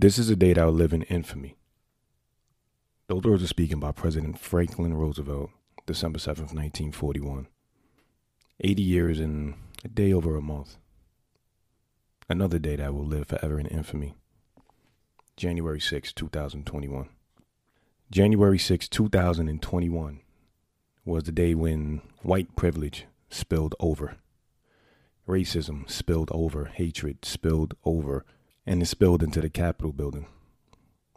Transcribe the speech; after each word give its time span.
This 0.00 0.16
is 0.16 0.30
a 0.30 0.36
day 0.36 0.52
that 0.52 0.64
will 0.64 0.72
live 0.72 0.92
in 0.92 1.02
infamy. 1.02 1.56
Those 3.08 3.24
words 3.24 3.42
are 3.42 3.48
speaking 3.48 3.80
by 3.80 3.90
President 3.90 4.38
Franklin 4.38 4.94
Roosevelt, 4.94 5.50
December 5.86 6.20
7th, 6.20 6.54
1941. 6.54 7.48
80 8.60 8.80
years 8.80 9.18
and 9.18 9.54
a 9.84 9.88
day 9.88 10.12
over 10.12 10.36
a 10.36 10.40
month. 10.40 10.76
Another 12.28 12.60
day 12.60 12.76
that 12.76 12.86
I 12.86 12.90
will 12.90 13.04
live 13.04 13.26
forever 13.26 13.58
in 13.58 13.66
infamy. 13.66 14.14
January 15.36 15.80
6, 15.80 16.12
2021. 16.12 17.08
January 18.08 18.58
6, 18.58 18.88
2021 18.88 20.20
was 21.04 21.24
the 21.24 21.32
day 21.32 21.56
when 21.56 22.02
white 22.22 22.54
privilege 22.54 23.06
spilled 23.30 23.74
over. 23.80 24.14
Racism 25.26 25.90
spilled 25.90 26.30
over, 26.32 26.66
hatred 26.66 27.24
spilled 27.24 27.74
over, 27.84 28.24
and 28.68 28.82
it 28.82 28.86
spilled 28.86 29.22
into 29.22 29.40
the 29.40 29.48
Capitol 29.48 29.92
building, 29.92 30.26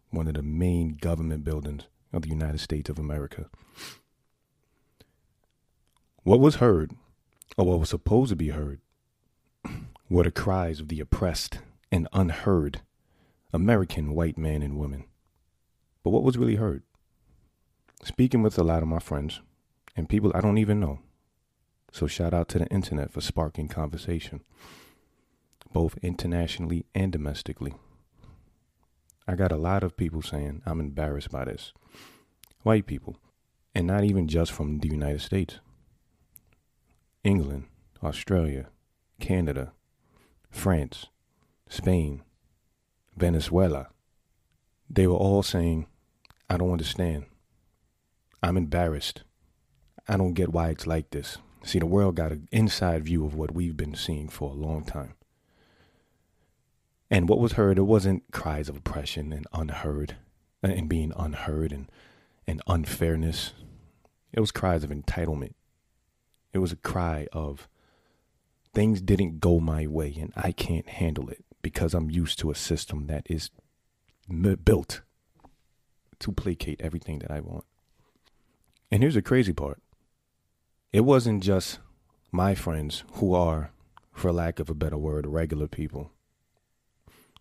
one 0.09 0.25
of 0.25 0.35
the 0.35 0.41
main 0.41 0.95
government 0.95 1.43
buildings 1.43 1.83
of 2.13 2.21
the 2.21 2.29
United 2.29 2.59
States 2.59 2.89
of 2.89 2.97
America. 2.97 3.49
What 6.23 6.39
was 6.39 6.55
heard, 6.55 6.93
or 7.57 7.65
what 7.65 7.79
was 7.81 7.89
supposed 7.89 8.29
to 8.29 8.37
be 8.37 8.49
heard, 8.49 8.79
were 10.09 10.23
the 10.23 10.31
cries 10.31 10.79
of 10.79 10.87
the 10.87 11.01
oppressed 11.01 11.59
and 11.91 12.07
unheard 12.13 12.79
American 13.51 14.15
white 14.15 14.37
men 14.37 14.61
and 14.61 14.79
women. 14.79 15.03
But 16.05 16.11
what 16.11 16.23
was 16.23 16.37
really 16.37 16.55
heard? 16.55 16.83
Speaking 18.01 18.41
with 18.41 18.57
a 18.57 18.63
lot 18.63 18.81
of 18.81 18.87
my 18.87 18.99
friends 18.99 19.41
and 19.97 20.07
people 20.07 20.31
I 20.33 20.39
don't 20.39 20.57
even 20.57 20.79
know. 20.79 20.99
So 21.91 22.07
shout 22.07 22.33
out 22.33 22.47
to 22.49 22.59
the 22.59 22.67
internet 22.67 23.11
for 23.11 23.19
sparking 23.19 23.67
conversation, 23.67 24.39
both 25.73 25.97
internationally 26.01 26.85
and 26.93 27.11
domestically. 27.11 27.73
I 29.27 29.35
got 29.35 29.51
a 29.51 29.57
lot 29.57 29.83
of 29.83 29.97
people 29.97 30.21
saying 30.21 30.61
I'm 30.65 30.79
embarrassed 30.79 31.31
by 31.31 31.45
this. 31.45 31.73
White 32.63 32.85
people, 32.85 33.17
and 33.73 33.87
not 33.87 34.03
even 34.03 34.27
just 34.27 34.51
from 34.51 34.79
the 34.79 34.89
United 34.89 35.21
States. 35.21 35.59
England, 37.23 37.65
Australia, 38.03 38.67
Canada, 39.19 39.73
France, 40.49 41.07
Spain, 41.69 42.23
Venezuela. 43.15 43.87
They 44.89 45.07
were 45.07 45.15
all 45.15 45.43
saying, 45.43 45.87
I 46.49 46.57
don't 46.57 46.71
understand. 46.71 47.25
I'm 48.43 48.57
embarrassed. 48.57 49.23
I 50.07 50.17
don't 50.17 50.33
get 50.33 50.51
why 50.51 50.69
it's 50.69 50.87
like 50.87 51.11
this. 51.11 51.37
See, 51.63 51.79
the 51.79 51.85
world 51.85 52.15
got 52.15 52.31
an 52.31 52.49
inside 52.51 53.05
view 53.05 53.25
of 53.25 53.35
what 53.35 53.53
we've 53.53 53.77
been 53.77 53.95
seeing 53.95 54.27
for 54.27 54.49
a 54.49 54.53
long 54.53 54.83
time. 54.83 55.13
And 57.11 57.27
what 57.27 57.39
was 57.39 57.53
heard, 57.53 57.77
it 57.77 57.81
wasn't 57.81 58.23
cries 58.31 58.69
of 58.69 58.77
oppression 58.77 59.33
and 59.33 59.45
unheard 59.51 60.15
uh, 60.63 60.69
and 60.69 60.87
being 60.87 61.11
unheard 61.17 61.73
and, 61.73 61.91
and 62.47 62.61
unfairness. 62.67 63.51
It 64.31 64.39
was 64.39 64.51
cries 64.51 64.85
of 64.85 64.91
entitlement. 64.91 65.53
It 66.53 66.59
was 66.59 66.71
a 66.71 66.77
cry 66.77 67.27
of 67.33 67.67
things 68.73 69.01
didn't 69.01 69.41
go 69.41 69.59
my 69.59 69.87
way 69.87 70.15
and 70.17 70.31
I 70.37 70.53
can't 70.53 70.87
handle 70.87 71.27
it 71.29 71.43
because 71.61 71.93
I'm 71.93 72.09
used 72.09 72.39
to 72.39 72.49
a 72.49 72.55
system 72.55 73.07
that 73.07 73.27
is 73.29 73.49
built 74.63 75.01
to 76.19 76.31
placate 76.31 76.79
everything 76.79 77.19
that 77.19 77.31
I 77.31 77.41
want. 77.41 77.65
And 78.89 79.03
here's 79.03 79.15
the 79.15 79.21
crazy 79.21 79.51
part 79.51 79.81
it 80.93 81.01
wasn't 81.01 81.43
just 81.43 81.79
my 82.31 82.55
friends 82.55 83.03
who 83.15 83.33
are, 83.33 83.71
for 84.13 84.31
lack 84.31 84.59
of 84.59 84.69
a 84.69 84.73
better 84.73 84.97
word, 84.97 85.27
regular 85.27 85.67
people 85.67 86.11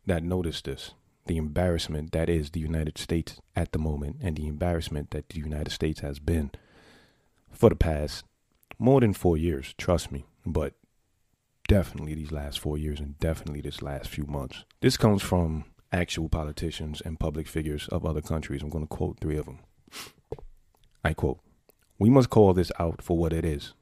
that 0.06 0.22
noticed 0.22 0.64
this. 0.64 0.92
The 1.26 1.36
embarrassment 1.36 2.12
that 2.12 2.28
is 2.28 2.50
the 2.50 2.60
United 2.60 2.98
States 2.98 3.40
at 3.54 3.72
the 3.72 3.78
moment, 3.78 4.16
and 4.22 4.36
the 4.36 4.46
embarrassment 4.46 5.10
that 5.10 5.28
the 5.28 5.38
United 5.38 5.70
States 5.70 6.00
has 6.00 6.18
been 6.18 6.50
for 7.52 7.68
the 7.68 7.76
past 7.76 8.24
more 8.78 9.00
than 9.00 9.12
four 9.12 9.36
years, 9.36 9.74
trust 9.76 10.10
me, 10.10 10.24
but 10.46 10.74
definitely 11.68 12.14
these 12.14 12.32
last 12.32 12.58
four 12.58 12.78
years 12.78 12.98
and 12.98 13.18
definitely 13.18 13.60
this 13.60 13.82
last 13.82 14.08
few 14.08 14.24
months. 14.24 14.64
This 14.80 14.96
comes 14.96 15.22
from 15.22 15.66
actual 15.92 16.28
politicians 16.28 17.00
and 17.04 17.20
public 17.20 17.46
figures 17.46 17.86
of 17.88 18.06
other 18.06 18.22
countries. 18.22 18.62
I'm 18.62 18.70
going 18.70 18.84
to 18.84 18.88
quote 18.88 19.18
three 19.20 19.36
of 19.36 19.44
them. 19.44 19.58
I 21.04 21.12
quote 21.12 21.40
we 21.98 22.08
must 22.08 22.30
call 22.30 22.54
this 22.54 22.72
out 22.78 23.02
for 23.02 23.16
what 23.16 23.32
it 23.32 23.44
is 23.44 23.74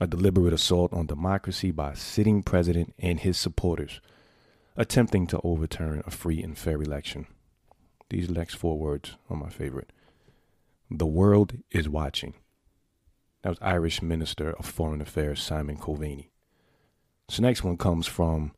a 0.00 0.06
deliberate 0.06 0.54
assault 0.54 0.92
on 0.92 1.06
democracy 1.06 1.72
by 1.72 1.90
a 1.90 1.96
sitting 1.96 2.40
president 2.40 2.94
and 3.00 3.18
his 3.18 3.36
supporters 3.36 4.00
attempting 4.78 5.26
to 5.26 5.40
overturn 5.44 6.02
a 6.06 6.10
free 6.10 6.42
and 6.42 6.56
fair 6.56 6.80
election. 6.80 7.26
These 8.08 8.30
next 8.30 8.54
four 8.54 8.78
words 8.78 9.16
are 9.28 9.36
my 9.36 9.50
favorite. 9.50 9.92
The 10.90 11.06
world 11.06 11.58
is 11.70 11.90
watching. 11.90 12.32
That 13.42 13.50
was 13.50 13.58
Irish 13.60 14.00
Minister 14.00 14.52
of 14.52 14.64
Foreign 14.64 15.02
Affairs 15.02 15.42
Simon 15.42 15.76
Coveney. 15.76 16.30
This 17.28 17.40
next 17.40 17.62
one 17.62 17.76
comes 17.76 18.06
from 18.06 18.52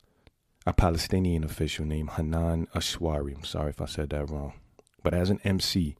a 0.65 0.73
Palestinian 0.73 1.43
official 1.43 1.85
named 1.85 2.11
Hanan 2.11 2.69
Ashwari. 2.77 3.35
I'm 3.35 3.43
sorry 3.43 3.71
if 3.71 3.81
I 3.81 3.87
said 3.87 4.11
that 4.11 4.31
wrong. 4.31 4.53
But 5.03 5.15
as 5.15 5.31
an 5.31 5.41
MC, 5.43 5.97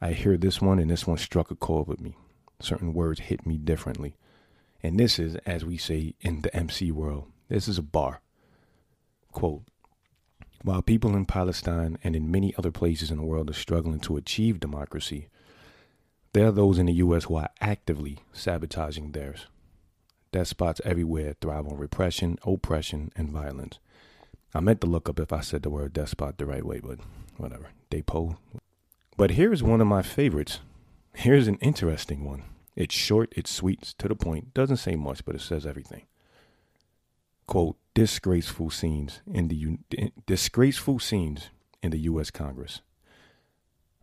I 0.00 0.12
hear 0.12 0.36
this 0.36 0.60
one 0.60 0.78
and 0.78 0.90
this 0.90 1.06
one 1.06 1.18
struck 1.18 1.50
a 1.50 1.56
chord 1.56 1.88
with 1.88 2.00
me 2.00 2.14
certain 2.60 2.92
words 2.92 3.20
hit 3.20 3.46
me 3.46 3.58
differently. 3.58 4.16
And 4.82 4.98
this 4.98 5.18
is, 5.18 5.36
as 5.46 5.64
we 5.64 5.76
say 5.76 6.14
in 6.20 6.42
the 6.42 6.54
MC 6.54 6.92
world, 6.92 7.30
this 7.48 7.68
is 7.68 7.78
a 7.78 7.82
bar. 7.82 8.20
Quote 9.36 9.64
While 10.62 10.80
people 10.80 11.14
in 11.14 11.26
Palestine 11.26 11.98
and 12.02 12.16
in 12.16 12.30
many 12.30 12.54
other 12.56 12.70
places 12.70 13.10
in 13.10 13.18
the 13.18 13.22
world 13.22 13.50
are 13.50 13.52
struggling 13.52 14.00
to 14.00 14.16
achieve 14.16 14.60
democracy, 14.60 15.28
there 16.32 16.46
are 16.46 16.52
those 16.52 16.78
in 16.78 16.86
the 16.86 16.94
U.S. 16.94 17.24
who 17.24 17.36
are 17.36 17.50
actively 17.60 18.20
sabotaging 18.32 19.12
theirs. 19.12 19.44
Despots 20.32 20.80
everywhere 20.86 21.34
thrive 21.38 21.66
on 21.66 21.76
repression, 21.76 22.38
oppression, 22.46 23.12
and 23.14 23.28
violence. 23.28 23.78
I 24.54 24.60
meant 24.60 24.80
to 24.80 24.86
look 24.86 25.06
up 25.06 25.20
if 25.20 25.34
I 25.34 25.40
said 25.40 25.64
the 25.64 25.68
word 25.68 25.92
despot 25.92 26.38
the 26.38 26.46
right 26.46 26.64
way, 26.64 26.80
but 26.80 27.00
whatever. 27.36 27.66
Depot. 27.90 28.38
But 29.18 29.32
here 29.32 29.52
is 29.52 29.62
one 29.62 29.82
of 29.82 29.86
my 29.86 30.00
favorites 30.00 30.60
Here's 31.12 31.46
an 31.46 31.56
interesting 31.56 32.24
one. 32.24 32.44
It's 32.74 32.94
short, 32.94 33.34
it's 33.36 33.50
sweet, 33.50 33.82
to 33.98 34.08
the 34.08 34.16
point, 34.16 34.54
doesn't 34.54 34.78
say 34.78 34.96
much, 34.96 35.26
but 35.26 35.34
it 35.34 35.42
says 35.42 35.66
everything. 35.66 36.06
Quote, 37.46 37.76
disgraceful 37.96 38.68
scenes 38.68 39.22
in 39.26 39.48
the 39.48 39.78
disgraceful 40.26 40.98
scenes 40.98 41.48
in 41.82 41.90
the 41.90 42.00
US 42.00 42.30
Congress. 42.30 42.82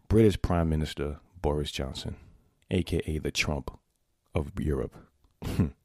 British 0.08 0.42
Prime 0.42 0.68
Minister 0.68 1.20
Boris 1.44 1.70
Johnson, 1.70 2.16
aka 2.72 3.20
the 3.20 3.30
Trump 3.30 3.70
of 4.34 4.52
Europe. 4.60 4.96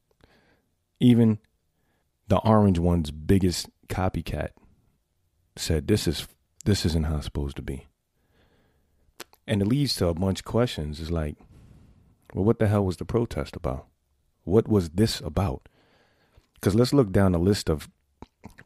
Even 1.00 1.38
the 2.28 2.38
orange 2.38 2.78
one's 2.78 3.10
biggest 3.10 3.68
copycat 3.90 4.52
said 5.54 5.86
this 5.86 6.08
is 6.08 6.26
this 6.64 6.86
isn't 6.86 7.04
how 7.04 7.16
it's 7.16 7.26
supposed 7.26 7.56
to 7.56 7.62
be. 7.62 7.88
And 9.46 9.60
it 9.60 9.68
leads 9.68 9.94
to 9.96 10.06
a 10.06 10.14
bunch 10.14 10.40
of 10.40 10.44
questions. 10.46 10.98
It's 10.98 11.10
like, 11.10 11.36
well, 12.32 12.44
what 12.44 12.58
the 12.58 12.68
hell 12.68 12.86
was 12.86 12.96
the 12.96 13.04
protest 13.04 13.54
about? 13.54 13.84
What 14.44 14.66
was 14.66 14.90
this 14.90 15.20
about? 15.20 15.68
Because 16.54 16.74
let's 16.74 16.94
look 16.94 17.12
down 17.12 17.34
a 17.34 17.38
list 17.38 17.68
of 17.68 17.88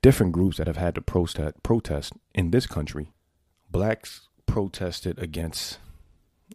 different 0.02 0.32
groups 0.32 0.58
that 0.58 0.66
have 0.66 0.76
had 0.76 0.94
to 0.96 1.00
protest 1.00 1.62
protest 1.62 2.12
in 2.34 2.50
this 2.50 2.66
country. 2.66 3.12
Blacks 3.70 4.28
protested 4.46 5.18
against. 5.18 5.78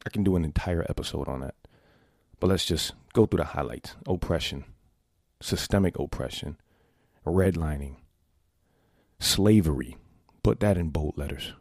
I 0.06 0.10
can 0.10 0.24
do 0.24 0.36
an 0.36 0.46
entire 0.46 0.86
episode 0.88 1.28
on 1.28 1.40
that, 1.40 1.56
but 2.40 2.48
let's 2.48 2.66
just 2.66 2.94
go 3.14 3.26
through 3.26 3.38
the 3.38 3.46
highlights: 3.46 3.96
oppression, 4.06 4.66
systemic 5.42 5.98
oppression, 5.98 6.58
redlining, 7.26 7.96
slavery. 9.20 9.98
Put 10.44 10.60
that 10.60 10.78
in 10.78 10.90
bold 10.90 11.18
letters 11.18 11.54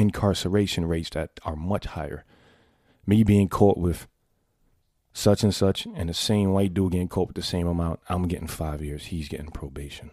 incarceration 0.00 0.86
rates 0.86 1.10
that 1.10 1.38
are 1.44 1.54
much 1.54 1.84
higher. 1.84 2.24
Me 3.06 3.22
being 3.22 3.48
caught 3.48 3.76
with 3.76 4.06
such 5.12 5.42
and 5.42 5.54
such, 5.54 5.86
and 5.94 6.08
the 6.08 6.14
same 6.14 6.52
white 6.52 6.72
dude 6.72 6.92
getting 6.92 7.08
caught 7.08 7.28
with 7.28 7.36
the 7.36 7.42
same 7.42 7.66
amount, 7.66 8.00
I'm 8.08 8.26
getting 8.26 8.46
five 8.46 8.82
years. 8.82 9.06
He's 9.06 9.28
getting 9.28 9.50
probation. 9.50 10.10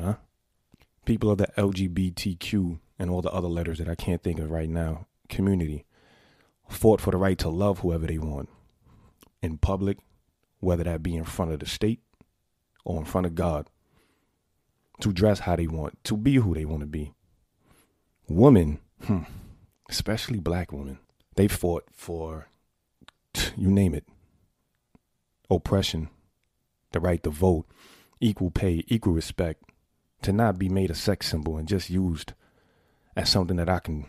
Huh? 0.00 0.16
People 1.04 1.30
of 1.30 1.38
the 1.38 1.48
LGBTQ 1.56 2.78
and 2.98 3.10
all 3.10 3.22
the 3.22 3.30
other 3.30 3.48
letters 3.48 3.78
that 3.78 3.88
I 3.88 3.94
can't 3.94 4.22
think 4.22 4.38
of 4.38 4.50
right 4.50 4.68
now, 4.68 5.06
community, 5.28 5.84
fought 6.68 7.00
for 7.00 7.10
the 7.10 7.16
right 7.16 7.38
to 7.38 7.48
love 7.48 7.80
whoever 7.80 8.06
they 8.06 8.18
want 8.18 8.48
in 9.42 9.58
public, 9.58 9.98
whether 10.60 10.84
that 10.84 11.02
be 11.02 11.16
in 11.16 11.24
front 11.24 11.52
of 11.52 11.60
the 11.60 11.66
state 11.66 12.00
or 12.84 12.98
in 12.98 13.04
front 13.04 13.26
of 13.26 13.34
God, 13.34 13.68
to 15.00 15.12
dress 15.12 15.40
how 15.40 15.56
they 15.56 15.66
want, 15.66 16.02
to 16.04 16.16
be 16.16 16.34
who 16.34 16.54
they 16.54 16.64
want 16.64 16.80
to 16.80 16.86
be. 16.86 17.14
Women 18.28 18.78
hmm, 19.02 19.22
especially 19.88 20.38
black 20.38 20.72
women, 20.72 20.98
they 21.36 21.48
fought 21.48 21.84
for, 21.92 22.48
you 23.56 23.70
name 23.70 23.94
it, 23.94 24.06
oppression, 25.50 26.08
the 26.92 27.00
right 27.00 27.22
to 27.22 27.30
vote, 27.30 27.66
equal 28.20 28.50
pay, 28.50 28.84
equal 28.88 29.12
respect, 29.12 29.62
to 30.22 30.32
not 30.32 30.58
be 30.58 30.68
made 30.68 30.90
a 30.90 30.94
sex 30.94 31.28
symbol 31.28 31.56
and 31.56 31.68
just 31.68 31.90
used 31.90 32.32
as 33.16 33.28
something 33.28 33.56
that 33.56 33.68
I 33.68 33.78
can 33.78 34.06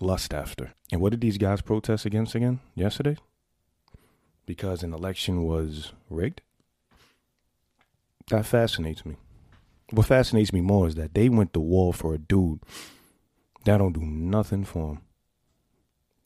lust 0.00 0.34
after. 0.34 0.72
And 0.92 1.00
what 1.00 1.10
did 1.10 1.20
these 1.20 1.38
guys 1.38 1.62
protest 1.62 2.04
against 2.04 2.34
again 2.34 2.60
yesterday? 2.74 3.16
Because 4.46 4.82
an 4.82 4.92
election 4.92 5.44
was 5.44 5.92
rigged? 6.08 6.42
That 8.28 8.46
fascinates 8.46 9.04
me. 9.04 9.16
What 9.90 10.06
fascinates 10.06 10.52
me 10.52 10.60
more 10.60 10.86
is 10.86 10.94
that 10.94 11.14
they 11.14 11.28
went 11.28 11.52
to 11.54 11.60
war 11.60 11.92
for 11.92 12.14
a 12.14 12.18
dude 12.18 12.60
that 13.64 13.78
don't 13.78 13.92
do 13.92 14.02
nothing 14.02 14.64
for 14.64 14.94
them. 14.94 15.02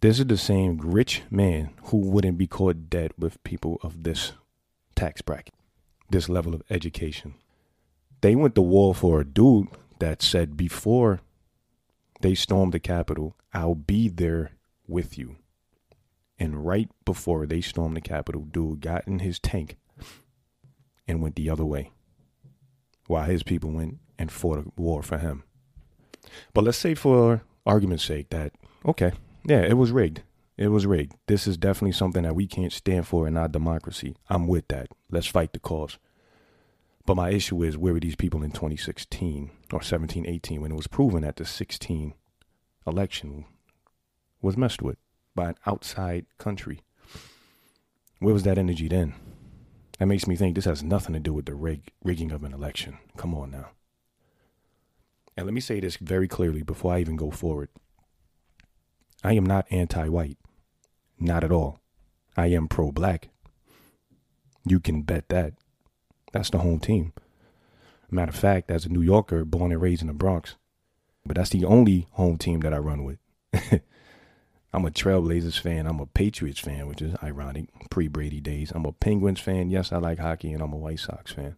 This 0.00 0.19
is 0.19 0.26
the 0.26 0.37
same 0.37 0.79
rich 0.79 1.23
man 1.31 1.71
who 1.85 1.97
wouldn't 1.97 2.37
be 2.37 2.47
caught 2.47 2.91
dead 2.91 3.12
with 3.19 3.43
people 3.43 3.79
of 3.82 4.03
this 4.03 4.32
tax 4.94 5.23
bracket, 5.23 5.55
this 6.11 6.29
level 6.29 6.55
of 6.55 6.62
education. 6.69 7.35
They 8.25 8.35
went 8.35 8.55
to 8.55 8.62
war 8.62 8.94
for 8.94 9.21
a 9.21 9.25
dude 9.26 9.69
that 9.99 10.23
said 10.23 10.56
before 10.56 11.21
they 12.23 12.35
stormed 12.35 12.73
the 12.73 12.81
Capitol, 12.81 13.37
I'll 13.53 13.75
be 13.75 14.09
there 14.09 14.53
with 14.88 15.19
you. 15.19 15.37
And 16.38 16.65
right 16.65 16.88
before 17.05 17.44
they 17.44 17.61
stormed 17.61 17.99
the 17.99 18.00
Capitol, 18.00 18.47
dude 18.50 18.81
got 18.81 19.06
in 19.06 19.19
his 19.19 19.38
tank 19.38 19.76
and 21.06 21.21
went 21.21 21.37
the 21.37 21.50
other 21.50 21.67
way 21.67 21.91
while 23.09 23.26
his 23.26 23.43
people 23.43 23.71
went 23.73 23.99
and 24.19 24.32
fought 24.32 24.59
a 24.59 24.81
war 24.81 25.03
for 25.03 25.19
him. 25.19 25.44
But 26.55 26.65
let's 26.65 26.79
say, 26.79 26.94
for 26.94 27.43
argument's 27.67 28.05
sake, 28.05 28.31
that, 28.31 28.55
okay, 28.87 29.12
yeah, 29.44 29.61
it 29.61 29.76
was 29.76 29.93
rigged. 29.93 30.23
It 30.56 30.69
was 30.69 30.87
rigged. 30.87 31.12
This 31.26 31.47
is 31.47 31.59
definitely 31.59 31.93
something 31.93 32.23
that 32.23 32.35
we 32.35 32.47
can't 32.47 32.73
stand 32.73 33.06
for 33.06 33.29
in 33.29 33.37
our 33.37 33.49
democracy. 33.49 34.17
I'm 34.31 34.47
with 34.47 34.69
that. 34.69 34.88
Let's 35.11 35.26
fight 35.26 35.53
the 35.53 35.59
cause. 35.59 35.99
But 37.06 37.17
my 37.17 37.31
issue 37.31 37.62
is 37.62 37.77
where 37.77 37.93
were 37.93 38.01
these 38.01 38.17
people 38.17 38.43
in 38.43 38.51
2016 38.51 39.51
or 39.73 39.83
17, 39.83 40.27
18 40.27 40.61
when 40.61 40.73
it 40.73 40.77
was 40.77 40.87
proven 40.87 41.23
that 41.23 41.37
the 41.37 41.45
16 41.45 42.15
election 42.87 43.45
was 44.41 44.56
messed 44.56 44.81
with 44.81 44.97
by 45.35 45.51
an 45.51 45.56
outside 45.67 46.27
country? 46.39 46.81
Where 48.21 48.33
was 48.33 48.45
that 48.45 48.56
energy 48.56 48.89
then? 48.89 49.15
That 49.99 50.06
makes 50.06 50.27
me 50.27 50.35
think 50.35 50.55
this 50.55 50.65
has 50.65 50.83
nothing 50.83 51.12
to 51.12 51.21
do 51.21 51.33
with 51.33 51.45
the 51.45 51.55
rig- 51.55 51.93
rigging 52.03 52.33
of 52.33 52.43
an 52.43 52.55
election. 52.55 52.99
Come 53.17 53.35
on 53.35 53.50
now. 53.50 53.71
And 55.37 55.47
let 55.47 55.55
me 55.55 55.61
say 55.61 55.81
this 55.81 55.97
very 55.97 56.29
clearly 56.29 56.62
before 56.62 56.95
I 56.95 57.00
even 57.00 57.17
go 57.17 57.31
forward. 57.31 57.69
I 59.23 59.35
am 59.35 59.45
not 59.45 59.67
anti 59.71 60.09
white. 60.09 60.39
Not 61.19 61.45
at 61.45 61.53
all. 61.53 61.81
I 62.37 62.47
am 62.47 62.69
pro 62.69 62.93
black. 62.93 63.29
You 64.67 64.81
can 64.81 65.03
bet 65.03 65.29
that. 65.29 65.55
That's 66.35 66.51
the 66.51 66.59
home 66.59 66.81
team. 66.81 67.13
Matter 68.11 68.31
of 68.31 68.37
fact, 68.37 68.69
as 68.69 68.85
a 68.85 68.89
New 68.89 69.03
Yorker, 69.03 69.45
born 69.45 69.71
and 69.71 69.81
raised 69.81 70.03
in 70.03 70.09
the 70.09 70.15
Bronx, 70.15 70.57
but 71.25 71.37
that's 71.37 71.51
the 71.51 71.65
only 71.65 72.09
home 72.11 72.39
team 72.39 72.59
that 72.61 72.75
I 72.75 72.79
run 72.79 73.05
with. 73.05 73.19
I'm 74.73 74.85
a 74.85 74.91
Trailblazers 74.91 75.61
fan. 75.61 75.87
I'm 75.87 76.01
a 76.01 76.07
Patriots 76.07 76.59
fan, 76.59 76.89
which 76.89 77.01
is 77.01 77.15
ironic. 77.23 77.67
Pre 77.89 78.09
Brady 78.09 78.41
days. 78.41 78.73
I'm 78.75 78.85
a 78.85 78.91
Penguins 78.91 79.39
fan. 79.39 79.71
Yes, 79.71 79.93
I 79.93 79.99
like 79.99 80.19
hockey, 80.19 80.53
and 80.53 80.61
I'm 80.61 80.73
a 80.73 80.77
White 80.77 80.99
Sox 80.99 81.31
fan. 81.31 81.57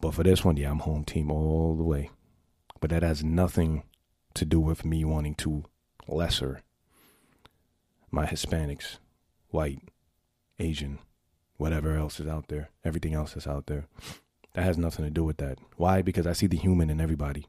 But 0.00 0.14
for 0.14 0.22
this 0.22 0.46
one, 0.46 0.56
yeah, 0.56 0.70
I'm 0.70 0.78
home 0.78 1.04
team 1.04 1.30
all 1.30 1.76
the 1.76 1.84
way. 1.84 2.10
But 2.80 2.88
that 2.88 3.02
has 3.02 3.22
nothing 3.22 3.82
to 4.32 4.46
do 4.46 4.60
with 4.60 4.86
me 4.86 5.04
wanting 5.04 5.34
to 5.36 5.64
lesser 6.06 6.62
my 8.10 8.24
Hispanics, 8.24 8.96
white, 9.50 9.82
Asian, 10.58 11.00
whatever 11.58 11.94
else 11.96 12.18
is 12.18 12.26
out 12.26 12.48
there, 12.48 12.70
everything 12.84 13.12
else 13.12 13.34
that's 13.34 13.46
out 13.46 13.66
there. 13.66 13.86
That 14.54 14.64
has 14.64 14.78
nothing 14.78 15.04
to 15.04 15.10
do 15.10 15.24
with 15.24 15.36
that. 15.36 15.58
Why? 15.76 16.00
Because 16.00 16.26
I 16.26 16.32
see 16.32 16.46
the 16.46 16.56
human 16.56 16.88
in 16.88 17.00
everybody. 17.00 17.46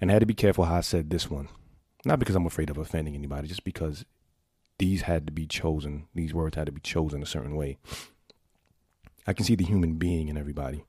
And 0.00 0.10
I 0.10 0.14
had 0.14 0.20
to 0.20 0.26
be 0.26 0.34
careful 0.34 0.64
how 0.64 0.76
I 0.76 0.80
said 0.80 1.10
this 1.10 1.30
one. 1.30 1.48
Not 2.04 2.18
because 2.18 2.34
I'm 2.34 2.46
afraid 2.46 2.70
of 2.70 2.78
offending 2.78 3.14
anybody, 3.14 3.48
just 3.48 3.64
because 3.64 4.04
these 4.78 5.02
had 5.02 5.26
to 5.26 5.32
be 5.32 5.46
chosen, 5.46 6.06
these 6.14 6.32
words 6.32 6.56
had 6.56 6.66
to 6.66 6.72
be 6.72 6.80
chosen 6.80 7.22
a 7.22 7.26
certain 7.26 7.56
way. 7.56 7.78
I 9.26 9.32
can 9.32 9.44
see 9.44 9.56
the 9.56 9.64
human 9.64 9.94
being 9.94 10.28
in 10.28 10.38
everybody. 10.38 10.84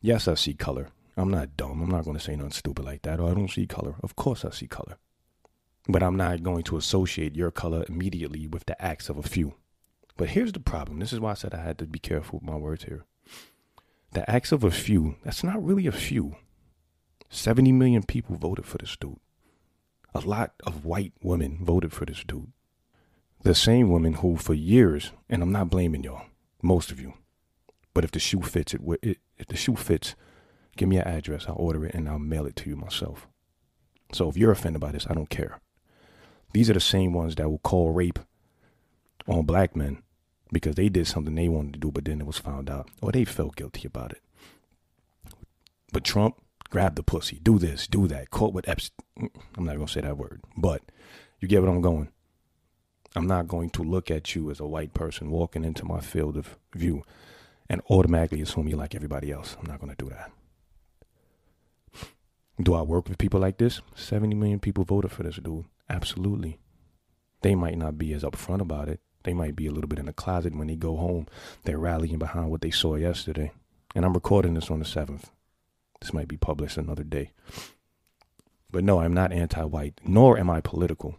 Yes, 0.00 0.28
I 0.28 0.34
see 0.34 0.54
color. 0.54 0.90
I'm 1.16 1.30
not 1.30 1.56
dumb. 1.56 1.82
I'm 1.82 1.90
not 1.90 2.04
going 2.04 2.16
to 2.16 2.22
say 2.22 2.36
nothing 2.36 2.52
stupid 2.52 2.84
like 2.84 3.02
that. 3.02 3.18
Or 3.20 3.30
I 3.30 3.34
don't 3.34 3.50
see 3.50 3.66
color. 3.66 3.96
Of 4.02 4.16
course 4.16 4.44
I 4.44 4.50
see 4.50 4.66
color. 4.66 4.96
But 5.88 6.02
I'm 6.02 6.16
not 6.16 6.42
going 6.42 6.62
to 6.64 6.76
associate 6.76 7.34
your 7.34 7.50
color 7.50 7.84
immediately 7.88 8.46
with 8.46 8.66
the 8.66 8.80
acts 8.80 9.08
of 9.08 9.18
a 9.18 9.22
few. 9.22 9.54
But 10.16 10.30
here's 10.30 10.52
the 10.52 10.60
problem. 10.60 10.98
This 10.98 11.12
is 11.12 11.20
why 11.20 11.32
I 11.32 11.34
said 11.34 11.54
I 11.54 11.62
had 11.62 11.78
to 11.78 11.86
be 11.86 11.98
careful 11.98 12.38
with 12.38 12.48
my 12.48 12.56
words 12.56 12.84
here. 12.84 13.04
The 14.12 14.28
acts 14.30 14.52
of 14.52 14.62
a 14.62 14.70
few, 14.70 15.16
that's 15.24 15.42
not 15.42 15.64
really 15.64 15.86
a 15.86 15.92
few. 15.92 16.36
70 17.30 17.72
million 17.72 18.02
people 18.02 18.36
voted 18.36 18.66
for 18.66 18.78
this 18.78 18.96
dude. 18.96 19.18
A 20.14 20.20
lot 20.20 20.52
of 20.64 20.84
white 20.84 21.14
women 21.22 21.58
voted 21.62 21.92
for 21.92 22.04
this 22.04 22.22
dude. 22.22 22.52
The 23.42 23.54
same 23.54 23.90
women 23.90 24.14
who, 24.14 24.36
for 24.36 24.54
years, 24.54 25.12
and 25.30 25.42
I'm 25.42 25.50
not 25.50 25.70
blaming 25.70 26.04
y'all, 26.04 26.26
most 26.60 26.90
of 26.90 27.00
you, 27.00 27.14
but 27.94 28.04
if 28.04 28.10
the 28.10 28.20
shoe 28.20 28.42
fits, 28.42 28.74
it, 28.74 28.80
it 29.02 29.18
if 29.38 29.46
the 29.46 29.56
shoe 29.56 29.76
fits, 29.76 30.14
give 30.76 30.88
me 30.88 30.96
your 30.96 31.08
address. 31.08 31.46
I'll 31.48 31.56
order 31.56 31.84
it 31.86 31.94
and 31.94 32.08
I'll 32.08 32.18
mail 32.18 32.46
it 32.46 32.56
to 32.56 32.70
you 32.70 32.76
myself. 32.76 33.26
So 34.12 34.28
if 34.28 34.36
you're 34.36 34.52
offended 34.52 34.80
by 34.80 34.92
this, 34.92 35.06
I 35.08 35.14
don't 35.14 35.30
care. 35.30 35.60
These 36.52 36.68
are 36.68 36.74
the 36.74 36.80
same 36.80 37.12
ones 37.14 37.34
that 37.36 37.48
will 37.48 37.58
call 37.58 37.92
rape 37.92 38.18
on 39.26 39.44
black 39.44 39.76
men 39.76 40.02
because 40.52 40.74
they 40.74 40.88
did 40.88 41.06
something 41.06 41.34
they 41.34 41.48
wanted 41.48 41.74
to 41.74 41.78
do, 41.80 41.90
but 41.90 42.04
then 42.04 42.20
it 42.20 42.26
was 42.26 42.38
found 42.38 42.68
out, 42.68 42.88
or 43.00 43.12
they 43.12 43.24
felt 43.24 43.56
guilty 43.56 43.86
about 43.86 44.12
it. 44.12 44.20
But 45.92 46.04
Trump 46.04 46.36
grabbed 46.70 46.96
the 46.96 47.02
pussy, 47.02 47.38
do 47.42 47.58
this, 47.58 47.86
do 47.86 48.06
that, 48.08 48.30
caught 48.30 48.52
with 48.52 48.68
Epstein. 48.68 49.04
Mm, 49.18 49.30
I'm 49.56 49.64
not 49.64 49.76
gonna 49.76 49.88
say 49.88 50.00
that 50.02 50.18
word, 50.18 50.42
but 50.56 50.82
you 51.40 51.48
get 51.48 51.62
what 51.62 51.70
I'm 51.70 51.80
going. 51.80 52.08
I'm 53.14 53.26
not 53.26 53.48
going 53.48 53.70
to 53.70 53.82
look 53.82 54.10
at 54.10 54.34
you 54.34 54.50
as 54.50 54.58
a 54.60 54.66
white 54.66 54.94
person 54.94 55.30
walking 55.30 55.64
into 55.64 55.84
my 55.84 56.00
field 56.00 56.36
of 56.36 56.56
view 56.74 57.02
and 57.68 57.82
automatically 57.90 58.40
assume 58.40 58.68
you're 58.68 58.78
like 58.78 58.94
everybody 58.94 59.30
else. 59.30 59.56
I'm 59.60 59.66
not 59.66 59.80
going 59.80 59.94
to 59.94 60.04
do 60.04 60.10
that. 60.10 60.30
Do 62.60 62.74
I 62.74 62.82
work 62.82 63.08
with 63.08 63.18
people 63.18 63.40
like 63.40 63.58
this? 63.58 63.80
70 63.94 64.34
million 64.34 64.60
people 64.60 64.84
voted 64.84 65.10
for 65.12 65.24
this 65.24 65.36
dude. 65.36 65.64
Absolutely. 65.90 66.58
They 67.42 67.54
might 67.54 67.76
not 67.76 67.98
be 67.98 68.12
as 68.12 68.22
upfront 68.22 68.60
about 68.60 68.88
it. 68.88 69.00
They 69.24 69.32
might 69.32 69.56
be 69.56 69.66
a 69.66 69.70
little 69.70 69.88
bit 69.88 69.98
in 69.98 70.06
the 70.06 70.12
closet 70.12 70.54
when 70.54 70.68
they 70.68 70.76
go 70.76 70.96
home. 70.96 71.26
They're 71.64 71.78
rallying 71.78 72.18
behind 72.18 72.50
what 72.50 72.60
they 72.60 72.70
saw 72.70 72.96
yesterday. 72.96 73.52
And 73.94 74.04
I'm 74.04 74.14
recording 74.14 74.54
this 74.54 74.70
on 74.70 74.78
the 74.78 74.84
7th. 74.84 75.24
This 76.00 76.12
might 76.12 76.28
be 76.28 76.36
published 76.36 76.76
another 76.76 77.04
day. 77.04 77.30
But 78.70 78.84
no, 78.84 79.00
I'm 79.00 79.14
not 79.14 79.32
anti 79.32 79.62
white, 79.62 80.00
nor 80.04 80.38
am 80.38 80.50
I 80.50 80.60
political. 80.60 81.16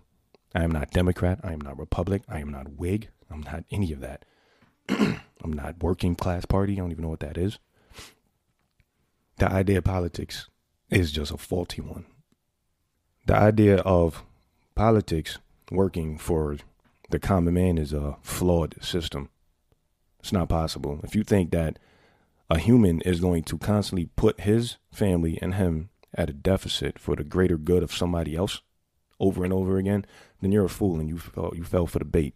I 0.55 0.63
am 0.63 0.71
not 0.71 0.91
Democrat. 0.91 1.39
I 1.43 1.53
am 1.53 1.61
not 1.61 1.77
Republican. 1.77 2.25
I 2.33 2.39
am 2.39 2.49
not 2.49 2.73
Whig. 2.77 3.09
I'm 3.31 3.41
not 3.41 3.63
any 3.71 3.91
of 3.93 4.01
that. 4.01 4.25
I'm 4.89 5.53
not 5.53 5.81
working 5.81 6.15
class 6.15 6.45
party. 6.45 6.73
I 6.73 6.75
don't 6.77 6.91
even 6.91 7.03
know 7.03 7.09
what 7.09 7.21
that 7.21 7.37
is. 7.37 7.59
The 9.37 9.51
idea 9.51 9.79
of 9.79 9.83
politics 9.83 10.47
is 10.89 11.11
just 11.11 11.31
a 11.31 11.37
faulty 11.37 11.81
one. 11.81 12.05
The 13.25 13.35
idea 13.35 13.77
of 13.77 14.23
politics 14.75 15.39
working 15.71 16.17
for 16.17 16.57
the 17.09 17.19
common 17.19 17.53
man 17.53 17.77
is 17.77 17.93
a 17.93 18.17
flawed 18.21 18.75
system. 18.83 19.29
It's 20.19 20.31
not 20.31 20.49
possible. 20.49 20.99
If 21.03 21.15
you 21.15 21.23
think 21.23 21.51
that 21.51 21.79
a 22.49 22.57
human 22.57 23.01
is 23.01 23.19
going 23.19 23.43
to 23.43 23.57
constantly 23.57 24.09
put 24.15 24.41
his 24.41 24.77
family 24.91 25.37
and 25.41 25.55
him 25.55 25.89
at 26.15 26.29
a 26.29 26.33
deficit 26.33 26.99
for 26.99 27.15
the 27.15 27.23
greater 27.23 27.57
good 27.57 27.83
of 27.83 27.91
somebody 27.91 28.35
else 28.35 28.61
over 29.19 29.43
and 29.43 29.53
over 29.53 29.77
again, 29.77 30.05
then 30.41 30.51
you're 30.51 30.65
a 30.65 30.69
fool 30.69 30.99
and 30.99 31.09
you 31.09 31.17
fell, 31.17 31.51
you 31.55 31.63
fell 31.63 31.87
for 31.87 31.99
the 31.99 32.05
bait. 32.05 32.35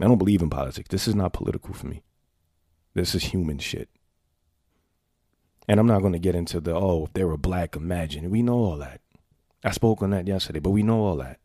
I 0.00 0.06
don't 0.06 0.18
believe 0.18 0.42
in 0.42 0.50
politics. 0.50 0.88
This 0.90 1.08
is 1.08 1.14
not 1.14 1.32
political 1.32 1.74
for 1.74 1.86
me. 1.86 2.02
This 2.94 3.14
is 3.14 3.24
human 3.24 3.58
shit. 3.58 3.88
And 5.66 5.78
I'm 5.78 5.86
not 5.86 6.00
going 6.00 6.12
to 6.12 6.18
get 6.18 6.34
into 6.34 6.60
the, 6.60 6.74
oh, 6.74 7.04
if 7.04 7.12
they 7.12 7.24
were 7.24 7.36
black, 7.36 7.76
imagine. 7.76 8.30
We 8.30 8.42
know 8.42 8.54
all 8.54 8.76
that. 8.78 9.00
I 9.64 9.70
spoke 9.70 10.02
on 10.02 10.10
that 10.10 10.26
yesterday, 10.26 10.60
but 10.60 10.70
we 10.70 10.82
know 10.82 11.00
all 11.00 11.16
that. 11.16 11.40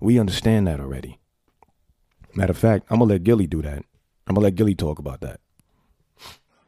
We 0.00 0.18
understand 0.18 0.66
that 0.66 0.80
already. 0.80 1.18
Matter 2.36 2.50
of 2.50 2.58
fact, 2.58 2.86
I'm 2.90 2.98
gonna 2.98 3.12
let 3.12 3.24
Gilly 3.24 3.46
do 3.46 3.62
that. 3.62 3.82
I'm 4.26 4.34
gonna 4.34 4.40
let 4.40 4.56
Gilly 4.56 4.74
talk 4.74 4.98
about 4.98 5.22
that. 5.22 5.40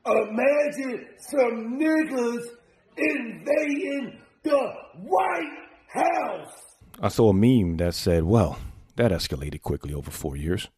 Imagine 0.06 1.06
some 1.18 1.78
niggas 1.78 2.42
invading 2.96 4.18
the 4.44 4.72
White 5.02 5.58
House. 5.88 6.54
I 7.02 7.08
saw 7.08 7.28
a 7.28 7.34
meme 7.34 7.76
that 7.76 7.94
said, 7.94 8.24
well, 8.24 8.58
that 8.96 9.12
escalated 9.12 9.60
quickly 9.60 9.92
over 9.92 10.10
four 10.10 10.38
years. 10.38 10.68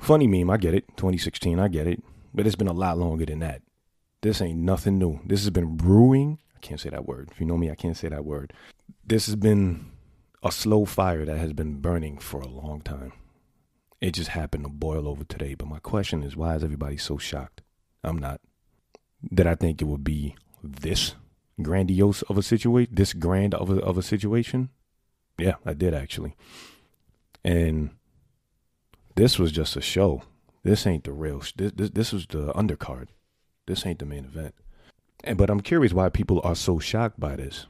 Funny 0.00 0.26
meme, 0.26 0.48
I 0.48 0.56
get 0.56 0.72
it. 0.72 0.88
2016, 0.96 1.60
I 1.60 1.68
get 1.68 1.86
it. 1.86 2.02
But 2.32 2.46
it's 2.46 2.56
been 2.56 2.68
a 2.68 2.72
lot 2.72 2.96
longer 2.96 3.26
than 3.26 3.40
that. 3.40 3.60
This 4.22 4.40
ain't 4.40 4.60
nothing 4.60 4.98
new. 4.98 5.20
This 5.26 5.40
has 5.40 5.50
been 5.50 5.76
brewing. 5.76 6.38
I 6.56 6.60
can't 6.60 6.80
say 6.80 6.88
that 6.88 7.06
word. 7.06 7.28
If 7.32 7.38
you 7.38 7.44
know 7.44 7.58
me, 7.58 7.70
I 7.70 7.74
can't 7.74 7.96
say 7.96 8.08
that 8.08 8.24
word. 8.24 8.54
This 9.06 9.26
has 9.26 9.36
been 9.36 9.90
a 10.42 10.50
slow 10.50 10.86
fire 10.86 11.26
that 11.26 11.36
has 11.36 11.52
been 11.52 11.80
burning 11.82 12.16
for 12.16 12.40
a 12.40 12.48
long 12.48 12.80
time. 12.80 13.12
It 14.00 14.12
just 14.12 14.30
happened 14.30 14.64
to 14.64 14.70
boil 14.70 15.06
over 15.06 15.24
today. 15.24 15.54
But 15.54 15.68
my 15.68 15.78
question 15.78 16.22
is, 16.22 16.36
why 16.36 16.54
is 16.56 16.64
everybody 16.64 16.96
so 16.96 17.18
shocked? 17.18 17.62
I'm 18.02 18.18
not. 18.18 18.40
Did 19.32 19.46
I 19.46 19.54
think 19.54 19.82
it 19.82 19.86
would 19.86 20.04
be 20.04 20.36
this 20.62 21.14
grandiose 21.62 22.22
of 22.22 22.38
a 22.38 22.42
situation, 22.42 22.94
this 22.94 23.12
grand 23.12 23.54
of 23.54 23.70
a, 23.70 23.76
of 23.80 23.98
a 23.98 24.02
situation? 24.02 24.70
Yeah, 25.38 25.56
I 25.64 25.74
did 25.74 25.94
actually. 25.94 26.34
And 27.44 27.90
this 29.16 29.38
was 29.38 29.52
just 29.52 29.76
a 29.76 29.80
show. 29.80 30.22
This 30.62 30.86
ain't 30.86 31.04
the 31.04 31.12
real. 31.12 31.40
Sh- 31.40 31.52
this, 31.56 31.72
this 31.72 31.90
this 31.90 32.12
was 32.12 32.26
the 32.26 32.52
undercard. 32.54 33.08
This 33.66 33.84
ain't 33.86 33.98
the 33.98 34.06
main 34.06 34.24
event. 34.24 34.54
And 35.24 35.36
but 35.36 35.50
I'm 35.50 35.60
curious 35.60 35.92
why 35.92 36.08
people 36.08 36.40
are 36.44 36.54
so 36.54 36.78
shocked 36.78 37.20
by 37.20 37.36
this. 37.36 37.66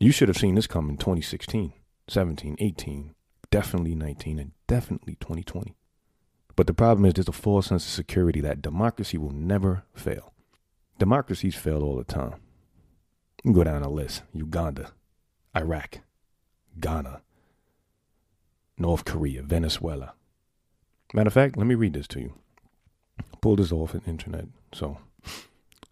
You 0.00 0.12
should 0.12 0.28
have 0.28 0.36
seen 0.36 0.56
this 0.56 0.66
come 0.66 0.90
in 0.90 0.96
2016, 0.96 1.72
17, 2.08 2.56
18, 2.58 3.14
definitely 3.50 3.94
19, 3.94 4.38
and 4.38 4.52
definitely 4.74 5.14
2020. 5.20 5.76
But 6.56 6.66
the 6.66 6.74
problem 6.74 7.04
is 7.04 7.14
there's 7.14 7.28
a 7.28 7.32
false 7.32 7.68
sense 7.68 7.84
of 7.84 7.92
security 7.92 8.40
that 8.40 8.60
democracy 8.60 9.16
will 9.16 9.30
never 9.30 9.84
fail. 9.94 10.32
Democracies 10.98 11.54
fail 11.54 11.84
all 11.84 11.96
the 11.96 12.02
time. 12.02 12.34
You 13.44 13.52
go 13.52 13.62
down 13.62 13.82
the 13.82 13.88
list 13.88 14.22
Uganda, 14.32 14.90
Iraq, 15.56 16.00
Ghana, 16.80 17.20
North 18.76 19.04
Korea, 19.04 19.42
Venezuela. 19.42 20.14
Matter 21.12 21.28
of 21.28 21.34
fact, 21.34 21.56
let 21.56 21.68
me 21.68 21.76
read 21.76 21.92
this 21.92 22.08
to 22.08 22.20
you. 22.20 22.34
Pull 23.40 23.56
this 23.56 23.70
off 23.70 23.92
the 23.92 24.02
internet. 24.08 24.46
So 24.72 24.98
it 25.24 25.30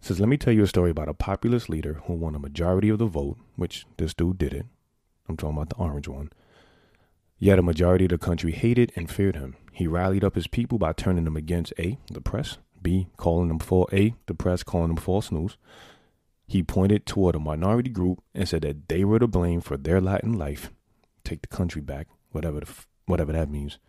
says, 0.00 0.18
let 0.18 0.28
me 0.28 0.36
tell 0.36 0.52
you 0.52 0.64
a 0.64 0.66
story 0.66 0.90
about 0.90 1.08
a 1.08 1.14
populist 1.14 1.68
leader 1.68 2.00
who 2.06 2.14
won 2.14 2.34
a 2.34 2.40
majority 2.40 2.88
of 2.88 2.98
the 2.98 3.06
vote, 3.06 3.36
which 3.54 3.86
this 3.96 4.12
dude 4.12 4.38
did 4.38 4.52
it. 4.52 4.66
I'm 5.28 5.36
talking 5.36 5.56
about 5.56 5.68
the 5.68 5.76
orange 5.76 6.08
one. 6.08 6.30
Yet 7.42 7.58
a 7.58 7.62
majority 7.62 8.04
of 8.04 8.10
the 8.10 8.18
country 8.18 8.52
hated 8.52 8.92
and 8.94 9.10
feared 9.10 9.34
him. 9.34 9.56
He 9.72 9.88
rallied 9.88 10.22
up 10.22 10.36
his 10.36 10.46
people 10.46 10.78
by 10.78 10.92
turning 10.92 11.24
them 11.24 11.36
against 11.36 11.72
A, 11.76 11.98
the 12.08 12.20
press, 12.20 12.58
B, 12.80 13.08
calling 13.16 13.48
them 13.48 13.58
for 13.58 13.88
A, 13.92 14.14
the 14.26 14.34
press 14.34 14.62
calling 14.62 14.94
them 14.94 14.96
false 14.96 15.32
news. 15.32 15.56
He 16.46 16.62
pointed 16.62 17.04
toward 17.04 17.34
a 17.34 17.40
minority 17.40 17.90
group 17.90 18.22
and 18.32 18.48
said 18.48 18.62
that 18.62 18.88
they 18.88 19.04
were 19.04 19.18
to 19.18 19.26
blame 19.26 19.60
for 19.60 19.76
their 19.76 20.00
lot 20.00 20.22
in 20.22 20.34
life, 20.34 20.70
take 21.24 21.42
the 21.42 21.48
country 21.48 21.82
back, 21.82 22.06
whatever 22.30 22.60
the, 22.60 22.72
whatever 23.06 23.32
that 23.32 23.50
means, 23.50 23.80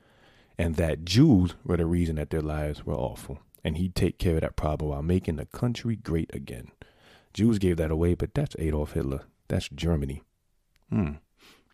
and 0.58 0.74
that 0.78 1.06
Jews 1.06 1.54
were 1.64 1.78
the 1.78 1.86
reason 1.86 2.16
that 2.16 2.32
their 2.32 2.42
lives 2.42 2.88
were 2.88 2.96
awful, 2.96 3.38
and 3.64 3.78
he'd 3.78 3.94
take 3.94 4.18
care 4.18 4.34
of 4.34 4.42
that 4.42 4.56
problem 4.56 4.90
while 4.90 5.04
making 5.04 5.36
the 5.36 5.46
country 5.46 5.96
great 5.96 6.34
again. 6.34 6.72
Jews 7.36 7.60
gave 7.60 7.78
that 7.78 7.92
away, 7.92 8.16
but 8.16 8.34
that's 8.34 8.56
Adolf 8.58 8.94
Hitler. 8.94 9.26
That's 9.48 9.70
Germany. 9.70 10.24
Hmm. 10.90 11.18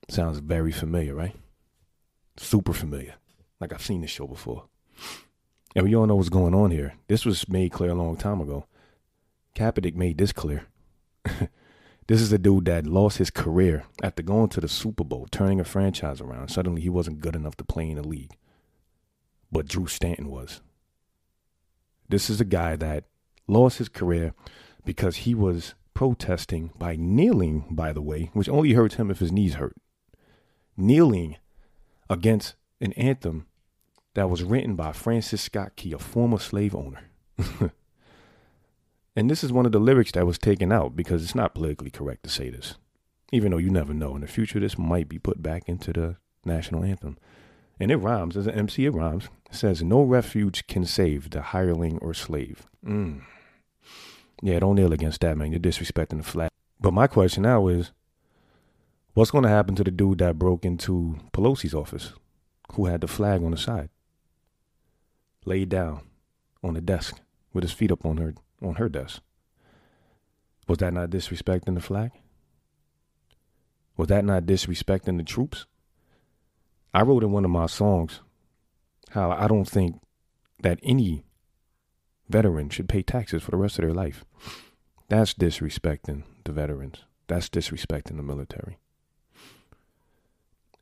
Sounds 0.09 0.39
very 0.39 0.74
familiar, 0.74 1.15
right? 1.15 1.38
Super 2.39 2.72
familiar. 2.72 3.15
Like 3.60 3.74
I've 3.74 3.84
seen 3.84 4.00
this 4.00 4.10
show 4.10 4.25
before. 4.25 4.63
And 5.75 5.86
we 5.86 5.93
all 5.93 6.08
know 6.08 6.15
what's 6.15 6.29
going 6.29 6.55
on 6.55 6.72
here. 6.72 6.96
This 7.08 7.25
was 7.25 7.50
made 7.50 7.74
clear 7.74 7.91
a 7.91 7.96
long 7.96 8.15
time 8.15 8.39
ago. 8.39 8.65
Kaepernick 9.55 9.93
made 9.93 10.17
this 10.17 10.31
clear. 10.31 10.65
this 12.08 12.22
is 12.22 12.31
a 12.31 12.38
dude 12.38 12.65
that 12.65 12.88
lost 12.88 13.17
his 13.17 13.29
career 13.29 13.84
after 14.01 14.24
going 14.24 14.48
to 14.50 14.62
the 14.62 14.69
Super 14.69 15.03
Bowl, 15.03 15.27
turning 15.29 15.60
a 15.60 15.65
franchise 15.65 16.22
around. 16.22 16.48
Suddenly 16.48 16.81
he 16.81 16.89
wasn't 16.89 17.19
good 17.19 17.36
enough 17.36 17.58
to 17.58 17.65
play 17.65 17.89
in 17.89 17.98
the 17.98 18.08
league. 18.08 18.31
But 19.51 19.67
Drew 19.67 19.88
Stanton 19.88 20.29
was. 20.29 20.62
This 22.08 22.29
is 22.29 22.39
a 22.39 22.46
guy 22.46 22.77
that 22.77 23.03
lost 23.48 23.79
his 23.79 23.89
career 23.89 24.34
because 24.86 25.17
he 25.17 25.36
was 25.36 25.75
protesting 25.93 26.72
by 26.79 26.96
kneeling, 26.96 27.65
by 27.69 27.91
the 27.91 28.01
way, 28.01 28.29
which 28.31 28.48
only 28.48 28.72
hurts 28.74 28.96
him 28.96 29.12
if 29.12 29.19
his 29.19 29.31
knees 29.31 29.55
hurt. 29.55 29.75
Kneeling 30.77 31.36
against 32.09 32.55
an 32.81 32.93
anthem 32.93 33.45
that 34.15 34.29
was 34.29 34.43
written 34.43 34.75
by 34.75 34.91
Francis 34.91 35.41
Scott 35.41 35.75
Key, 35.75 35.93
a 35.93 35.99
former 35.99 36.39
slave 36.39 36.75
owner. 36.75 37.01
and 39.15 39.29
this 39.29 39.43
is 39.43 39.53
one 39.53 39.65
of 39.65 39.71
the 39.71 39.79
lyrics 39.79 40.11
that 40.13 40.25
was 40.25 40.37
taken 40.37 40.71
out 40.71 40.95
because 40.95 41.23
it's 41.23 41.35
not 41.35 41.53
politically 41.53 41.91
correct 41.91 42.23
to 42.23 42.29
say 42.29 42.49
this. 42.49 42.75
Even 43.31 43.51
though 43.51 43.57
you 43.57 43.69
never 43.69 43.93
know. 43.93 44.15
In 44.15 44.21
the 44.21 44.27
future, 44.27 44.59
this 44.59 44.77
might 44.77 45.07
be 45.07 45.19
put 45.19 45.43
back 45.43 45.63
into 45.67 45.93
the 45.93 46.15
national 46.43 46.83
anthem. 46.83 47.17
And 47.79 47.91
it 47.91 47.97
rhymes. 47.97 48.35
As 48.35 48.47
an 48.47 48.55
MC, 48.55 48.85
it 48.85 48.93
rhymes. 48.93 49.29
It 49.49 49.55
says, 49.55 49.83
No 49.83 50.01
refuge 50.01 50.67
can 50.67 50.83
save 50.85 51.29
the 51.29 51.41
hireling 51.41 51.99
or 51.99 52.13
slave. 52.13 52.67
Mm. 52.85 53.21
Yeah, 54.41 54.59
don't 54.59 54.75
kneel 54.75 54.93
against 54.93 55.21
that, 55.21 55.37
man. 55.37 55.51
You're 55.51 55.59
disrespecting 55.59 56.17
the 56.17 56.23
flag. 56.23 56.49
But 56.79 56.93
my 56.93 57.07
question 57.07 57.43
now 57.43 57.67
is, 57.67 57.91
what's 59.19 59.31
going 59.31 59.43
to 59.43 59.49
happen 59.49 59.75
to 59.75 59.83
the 59.83 59.91
dude 59.91 60.19
that 60.19 60.39
broke 60.39 60.63
into 60.63 61.17
Pelosi's 61.33 61.73
office, 61.73 62.13
who 62.71 62.85
had 62.85 63.01
the 63.01 63.07
flag 63.07 63.43
on 63.43 63.51
the 63.51 63.57
side? 63.57 63.89
laid 65.45 65.67
down 65.67 65.99
on 66.63 66.73
the 66.73 66.79
desk 66.79 67.19
with 67.51 67.65
his 67.65 67.73
feet 67.73 67.91
up 67.91 68.05
on 68.05 68.15
her 68.15 68.33
on 68.61 68.75
her 68.75 68.88
desk. 68.88 69.21
Was 70.69 70.77
that 70.77 70.93
not 70.93 71.09
disrespecting 71.09 71.75
the 71.75 71.81
flag? 71.81 72.11
Was 73.97 74.07
that 74.07 74.23
not 74.23 74.43
disrespecting 74.43 75.17
the 75.17 75.23
troops? 75.23 75.65
I 76.93 77.01
wrote 77.01 77.23
in 77.23 77.33
one 77.33 77.43
of 77.43 77.51
my 77.51 77.65
songs 77.65 78.21
how 79.09 79.31
I 79.31 79.47
don't 79.47 79.67
think 79.67 79.99
that 80.61 80.79
any 80.81 81.25
veteran 82.29 82.69
should 82.69 82.88
pay 82.88 83.01
taxes 83.01 83.43
for 83.43 83.51
the 83.51 83.57
rest 83.57 83.79
of 83.79 83.83
their 83.83 83.93
life. 83.93 84.23
That's 85.09 85.33
disrespecting 85.33 86.23
the 86.45 86.53
veterans. 86.53 87.03
That's 87.27 87.49
disrespecting 87.49 88.15
the 88.15 88.23
military. 88.23 88.77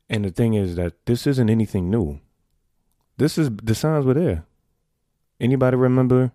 And 0.08 0.24
the 0.24 0.30
thing 0.30 0.54
is 0.54 0.76
that 0.76 1.06
this 1.06 1.26
isn't 1.26 1.50
anything 1.50 1.90
new. 1.90 2.20
This 3.18 3.36
is 3.36 3.50
the 3.50 3.74
signs 3.74 4.06
were 4.06 4.14
there. 4.14 4.44
Anybody 5.40 5.76
remember 5.76 6.32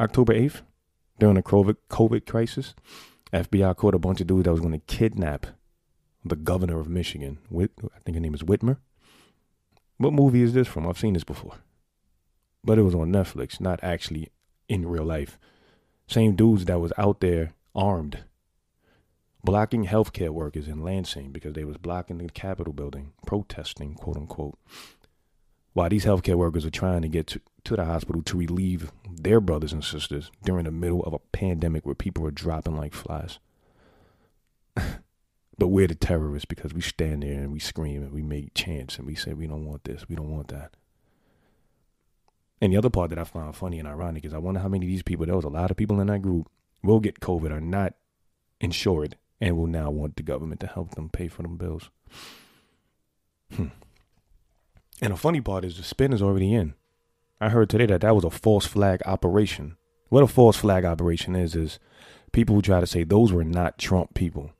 October 0.00 0.34
8th 0.34 0.62
during 1.18 1.36
the 1.36 1.42
COVID, 1.42 1.76
COVID 1.90 2.26
crisis? 2.26 2.74
FBI 3.32 3.76
caught 3.76 3.94
a 3.94 3.98
bunch 3.98 4.20
of 4.20 4.26
dudes 4.26 4.44
that 4.44 4.52
was 4.52 4.60
going 4.60 4.72
to 4.72 4.78
kidnap 4.86 5.46
the 6.24 6.36
governor 6.36 6.80
of 6.80 6.88
Michigan. 6.88 7.38
Whit, 7.50 7.72
I 7.84 7.98
think 8.00 8.16
her 8.16 8.20
name 8.20 8.34
is 8.34 8.42
Whitmer. 8.42 8.78
What 9.98 10.12
movie 10.12 10.42
is 10.42 10.54
this 10.54 10.68
from? 10.68 10.86
I've 10.86 10.98
seen 10.98 11.14
this 11.14 11.24
before. 11.24 11.56
But 12.64 12.78
it 12.78 12.82
was 12.82 12.94
on 12.94 13.12
Netflix, 13.12 13.60
not 13.60 13.80
actually 13.82 14.30
in 14.68 14.86
real 14.86 15.04
life. 15.04 15.38
Same 16.06 16.34
dudes 16.34 16.64
that 16.66 16.80
was 16.80 16.92
out 16.96 17.20
there 17.20 17.52
armed, 17.74 18.24
blocking 19.44 19.86
healthcare 19.86 20.30
workers 20.30 20.66
in 20.68 20.82
Lansing 20.82 21.30
because 21.30 21.52
they 21.52 21.64
was 21.64 21.76
blocking 21.76 22.18
the 22.18 22.28
Capitol 22.28 22.72
building, 22.72 23.12
protesting, 23.26 23.94
quote 23.94 24.16
unquote 24.16 24.58
while 25.74 25.88
these 25.88 26.04
healthcare 26.04 26.36
workers 26.36 26.64
are 26.64 26.70
trying 26.70 27.02
to 27.02 27.08
get 27.08 27.26
to, 27.26 27.40
to 27.64 27.76
the 27.76 27.84
hospital 27.84 28.22
to 28.22 28.38
relieve 28.38 28.92
their 29.10 29.40
brothers 29.40 29.72
and 29.72 29.84
sisters 29.84 30.30
during 30.44 30.64
the 30.64 30.70
middle 30.70 31.02
of 31.02 31.12
a 31.12 31.18
pandemic 31.18 31.84
where 31.84 31.96
people 31.96 32.24
are 32.26 32.30
dropping 32.30 32.76
like 32.76 32.94
flies. 32.94 33.40
but 34.76 35.68
we're 35.68 35.88
the 35.88 35.96
terrorists 35.96 36.46
because 36.46 36.72
we 36.72 36.80
stand 36.80 37.24
there 37.24 37.40
and 37.40 37.52
we 37.52 37.58
scream 37.58 38.02
and 38.02 38.12
we 38.12 38.22
make 38.22 38.54
chants 38.54 38.96
and 38.96 39.06
we 39.06 39.16
say 39.16 39.34
we 39.34 39.48
don't 39.48 39.66
want 39.66 39.82
this, 39.84 40.08
we 40.08 40.14
don't 40.14 40.30
want 40.30 40.48
that. 40.48 40.70
And 42.60 42.72
the 42.72 42.76
other 42.76 42.88
part 42.88 43.10
that 43.10 43.18
I 43.18 43.24
find 43.24 43.54
funny 43.54 43.80
and 43.80 43.88
ironic 43.88 44.24
is 44.24 44.32
I 44.32 44.38
wonder 44.38 44.60
how 44.60 44.68
many 44.68 44.86
of 44.86 44.90
these 44.90 45.02
people, 45.02 45.26
there 45.26 45.34
was 45.34 45.44
a 45.44 45.48
lot 45.48 45.72
of 45.72 45.76
people 45.76 46.00
in 46.00 46.06
that 46.06 46.22
group, 46.22 46.48
will 46.84 47.00
get 47.00 47.18
COVID, 47.18 47.50
are 47.50 47.60
not 47.60 47.94
insured, 48.60 49.16
and 49.44 49.58
will 49.58 49.66
now 49.66 49.90
want 49.90 50.16
the 50.16 50.22
government 50.22 50.58
to 50.58 50.66
help 50.66 50.94
them 50.94 51.10
pay 51.10 51.28
for 51.28 51.42
them 51.42 51.58
bills. 51.58 51.90
Hmm. 53.54 53.66
And 55.02 55.12
the 55.12 55.18
funny 55.18 55.42
part 55.42 55.66
is 55.66 55.76
the 55.76 55.82
spin 55.82 56.14
is 56.14 56.22
already 56.22 56.54
in. 56.54 56.72
I 57.42 57.50
heard 57.50 57.68
today 57.68 57.84
that 57.86 58.00
that 58.00 58.14
was 58.14 58.24
a 58.24 58.30
false 58.30 58.64
flag 58.64 59.02
operation. 59.04 59.76
What 60.08 60.22
a 60.22 60.28
false 60.28 60.56
flag 60.56 60.86
operation 60.86 61.36
is, 61.36 61.54
is 61.54 61.78
people 62.32 62.54
who 62.56 62.62
try 62.62 62.80
to 62.80 62.86
say 62.86 63.04
those 63.04 63.34
were 63.34 63.44
not 63.44 63.76
Trump 63.76 64.14
people. 64.14 64.50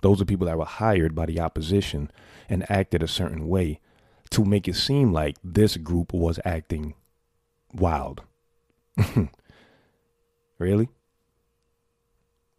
Those 0.00 0.22
are 0.22 0.24
people 0.24 0.46
that 0.46 0.56
were 0.56 0.64
hired 0.64 1.14
by 1.14 1.26
the 1.26 1.38
opposition 1.38 2.10
and 2.48 2.70
acted 2.70 3.02
a 3.02 3.08
certain 3.08 3.46
way 3.46 3.78
to 4.30 4.42
make 4.42 4.66
it 4.66 4.76
seem 4.76 5.12
like 5.12 5.36
this 5.44 5.76
group 5.76 6.14
was 6.14 6.40
acting 6.46 6.94
wild. 7.74 8.22
really? 10.58 10.88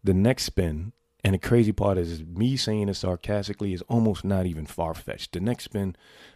The 0.04 0.14
next 0.14 0.44
spin, 0.44 0.92
and 1.24 1.34
the 1.34 1.38
crazy 1.38 1.72
part 1.72 1.98
is, 1.98 2.10
is 2.10 2.24
me 2.24 2.56
saying 2.56 2.88
it 2.88 2.94
sarcastically 2.94 3.72
is 3.72 3.82
almost 3.82 4.24
not 4.24 4.46
even 4.46 4.66
far 4.66 4.92
fetched. 4.92 5.32
The 5.32 5.40
next 5.40 5.64
spin 5.64 5.94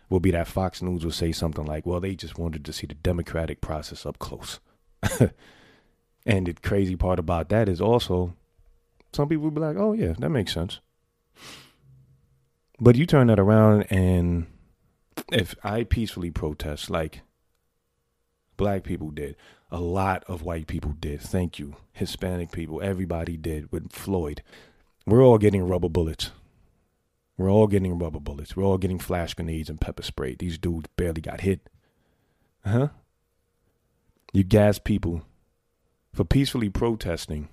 will 0.09 0.21
be 0.21 0.31
that 0.31 0.47
Fox 0.47 0.81
News 0.81 1.05
will 1.05 1.11
say 1.11 1.33
something 1.33 1.65
like, 1.65 1.85
well, 1.85 2.01
they 2.01 2.15
just 2.15 2.39
wanted 2.39 2.65
to 2.65 2.73
see 2.73 2.87
the 2.87 2.95
democratic 2.95 3.61
process 3.61 4.07
up 4.07 4.19
close. 4.21 4.61
and 6.27 6.47
the 6.47 6.53
crazy 6.63 6.95
part 6.95 7.19
about 7.19 7.49
that 7.49 7.69
is 7.69 7.81
also 7.81 8.35
some 9.13 9.29
people 9.29 9.45
will 9.45 9.51
be 9.51 9.61
like, 9.61 9.77
oh, 9.77 9.93
yeah, 9.93 10.15
that 10.19 10.31
makes 10.31 10.55
sense. 10.55 10.79
But 12.79 12.95
you 12.95 13.07
turn 13.07 13.27
that 13.27 13.41
around 13.41 13.87
and 13.91 14.47
if 15.33 15.57
I 15.65 15.85
peacefully 15.85 16.31
protest 16.31 16.91
like 16.91 17.23
black 18.57 18.85
people 18.85 19.11
did, 19.11 19.35
a 19.71 19.81
lot 19.81 20.23
of 20.29 20.43
white 20.43 20.69
people 20.69 20.93
did, 20.93 21.21
thank 21.21 21.59
you, 21.59 21.77
Hispanic 21.93 22.53
people, 22.53 22.81
everybody 22.83 23.37
did 23.37 23.73
with 23.73 23.91
Floyd, 23.93 24.43
we're 25.07 25.23
all 25.23 25.39
getting 25.39 25.67
rubber 25.67 25.89
bullets. 25.89 26.31
We're 27.39 27.51
all 27.51 27.67
getting 27.67 27.99
rubber 27.99 28.21
bullets. 28.21 28.57
We're 28.57 28.65
all 28.65 28.79
getting 28.79 28.99
flash 28.99 29.35
grenades 29.35 29.71
and 29.71 29.81
pepper 29.81 30.03
spray. 30.03 30.35
These 30.35 30.59
dudes 30.59 30.89
barely 30.97 31.21
got 31.21 31.43
hit. 31.43 31.69
Huh? 32.65 32.89
You 34.33 34.43
gas 34.43 34.79
people 34.79 35.23
for 36.13 36.25
peacefully 36.25 36.71
protesting 36.71 37.49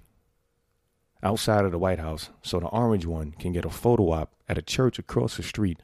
outside 1.21 1.65
of 1.65 1.71
the 1.71 1.79
White 1.79 1.99
House 1.99 2.29
so 2.41 2.59
the 2.59 2.67
orange 2.67 3.05
one 3.05 3.31
can 3.31 3.53
get 3.53 3.65
a 3.65 3.69
photo 3.69 4.11
op 4.11 4.33
at 4.49 4.57
a 4.57 4.61
church 4.61 4.99
across 4.99 5.37
the 5.37 5.43
street 5.43 5.79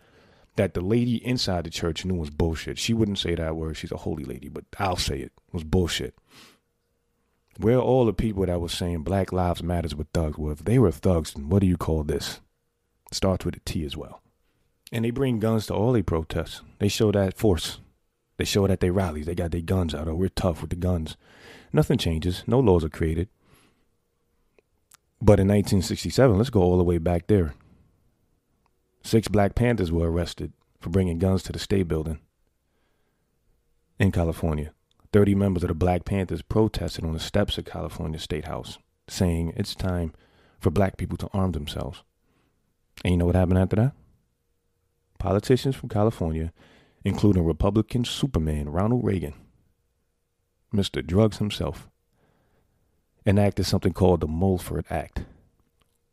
that 0.55 0.73
the 0.73 0.81
lady 0.81 1.25
inside 1.25 1.63
the 1.63 1.69
church 1.69 2.03
knew 2.03 2.15
was 2.15 2.29
bullshit. 2.29 2.77
She 2.77 2.93
wouldn't 2.93 3.19
say 3.19 3.35
that 3.35 3.55
word. 3.55 3.77
She's 3.77 3.91
a 3.91 3.97
holy 3.97 4.25
lady, 4.25 4.49
but 4.49 4.65
I'll 4.77 4.97
say 4.97 5.19
it. 5.19 5.31
It 5.47 5.53
was 5.53 5.63
bullshit. 5.63 6.15
Where 7.59 7.77
all 7.77 8.05
the 8.05 8.13
people 8.13 8.45
that 8.45 8.61
was 8.61 8.71
saying 8.71 9.03
Black 9.03 9.33
Lives 9.33 9.61
Matters 9.61 9.93
with 9.93 10.07
thugs? 10.13 10.37
Well, 10.37 10.53
if 10.53 10.63
they 10.63 10.79
were 10.79 10.91
thugs, 10.91 11.33
then 11.33 11.49
what 11.49 11.59
do 11.59 11.67
you 11.67 11.75
call 11.75 12.03
this? 12.03 12.39
starts 13.11 13.43
with 13.43 13.57
a 13.57 13.59
T 13.59 13.83
as 13.83 13.97
well. 13.97 14.21
And 14.93 15.03
they 15.03 15.09
bring 15.09 15.39
guns 15.39 15.65
to 15.65 15.73
all 15.73 15.91
their 15.91 16.03
protests. 16.03 16.61
They 16.79 16.87
show 16.87 17.11
that 17.11 17.37
force. 17.37 17.79
They 18.37 18.45
show 18.45 18.65
that 18.67 18.79
they 18.79 18.91
rallies. 18.91 19.25
They 19.25 19.35
got 19.35 19.51
their 19.51 19.61
guns 19.61 19.93
out. 19.93 20.07
Oh, 20.07 20.15
we're 20.15 20.29
tough 20.29 20.61
with 20.61 20.69
the 20.69 20.77
guns. 20.77 21.17
Nothing 21.73 21.97
changes. 21.97 22.43
No 22.47 22.59
laws 22.59 22.85
are 22.85 22.89
created. 22.89 23.27
But 25.21 25.39
in 25.39 25.47
1967, 25.47 26.37
let's 26.37 26.49
go 26.49 26.61
all 26.61 26.77
the 26.77 26.83
way 26.83 26.97
back 26.97 27.27
there. 27.27 27.55
Six 29.03 29.27
Black 29.27 29.53
Panthers 29.53 29.91
were 29.91 30.09
arrested 30.09 30.53
for 30.79 30.91
bringing 30.91 31.19
guns 31.19 31.43
to 31.43 31.51
the 31.51 31.59
state 31.59 31.89
building 31.89 32.19
in 33.99 34.13
California. 34.13 34.71
30 35.11 35.35
members 35.35 35.63
of 35.63 35.69
the 35.69 35.75
Black 35.75 36.05
Panthers 36.05 36.41
protested 36.41 37.03
on 37.03 37.13
the 37.13 37.19
steps 37.19 37.57
of 37.57 37.65
California 37.65 38.19
State 38.19 38.45
House, 38.45 38.77
saying 39.07 39.53
it's 39.55 39.73
time 39.73 40.13
for 40.59 40.69
black 40.69 40.97
people 40.97 41.17
to 41.17 41.29
arm 41.33 41.53
themselves. 41.53 42.03
And 43.03 43.13
you 43.13 43.17
know 43.17 43.25
what 43.25 43.35
happened 43.35 43.57
after 43.57 43.75
that? 43.77 43.93
Politicians 45.17 45.75
from 45.75 45.89
California, 45.89 46.53
including 47.03 47.45
Republican 47.45 48.05
Superman 48.05 48.69
Ronald 48.69 49.03
Reagan, 49.03 49.33
Mr. 50.73 51.05
Drugs 51.05 51.37
himself, 51.37 51.89
enacted 53.25 53.65
something 53.65 53.93
called 53.93 54.21
the 54.21 54.27
Mulford 54.27 54.85
Act, 54.89 55.23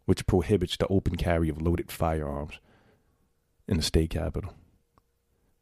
which 0.07 0.27
prohibits 0.27 0.77
the 0.77 0.87
open 0.89 1.17
carry 1.17 1.49
of 1.49 1.61
loaded 1.61 1.91
firearms 1.91 2.59
in 3.69 3.77
the 3.77 3.83
state 3.83 4.11
capital. 4.11 4.55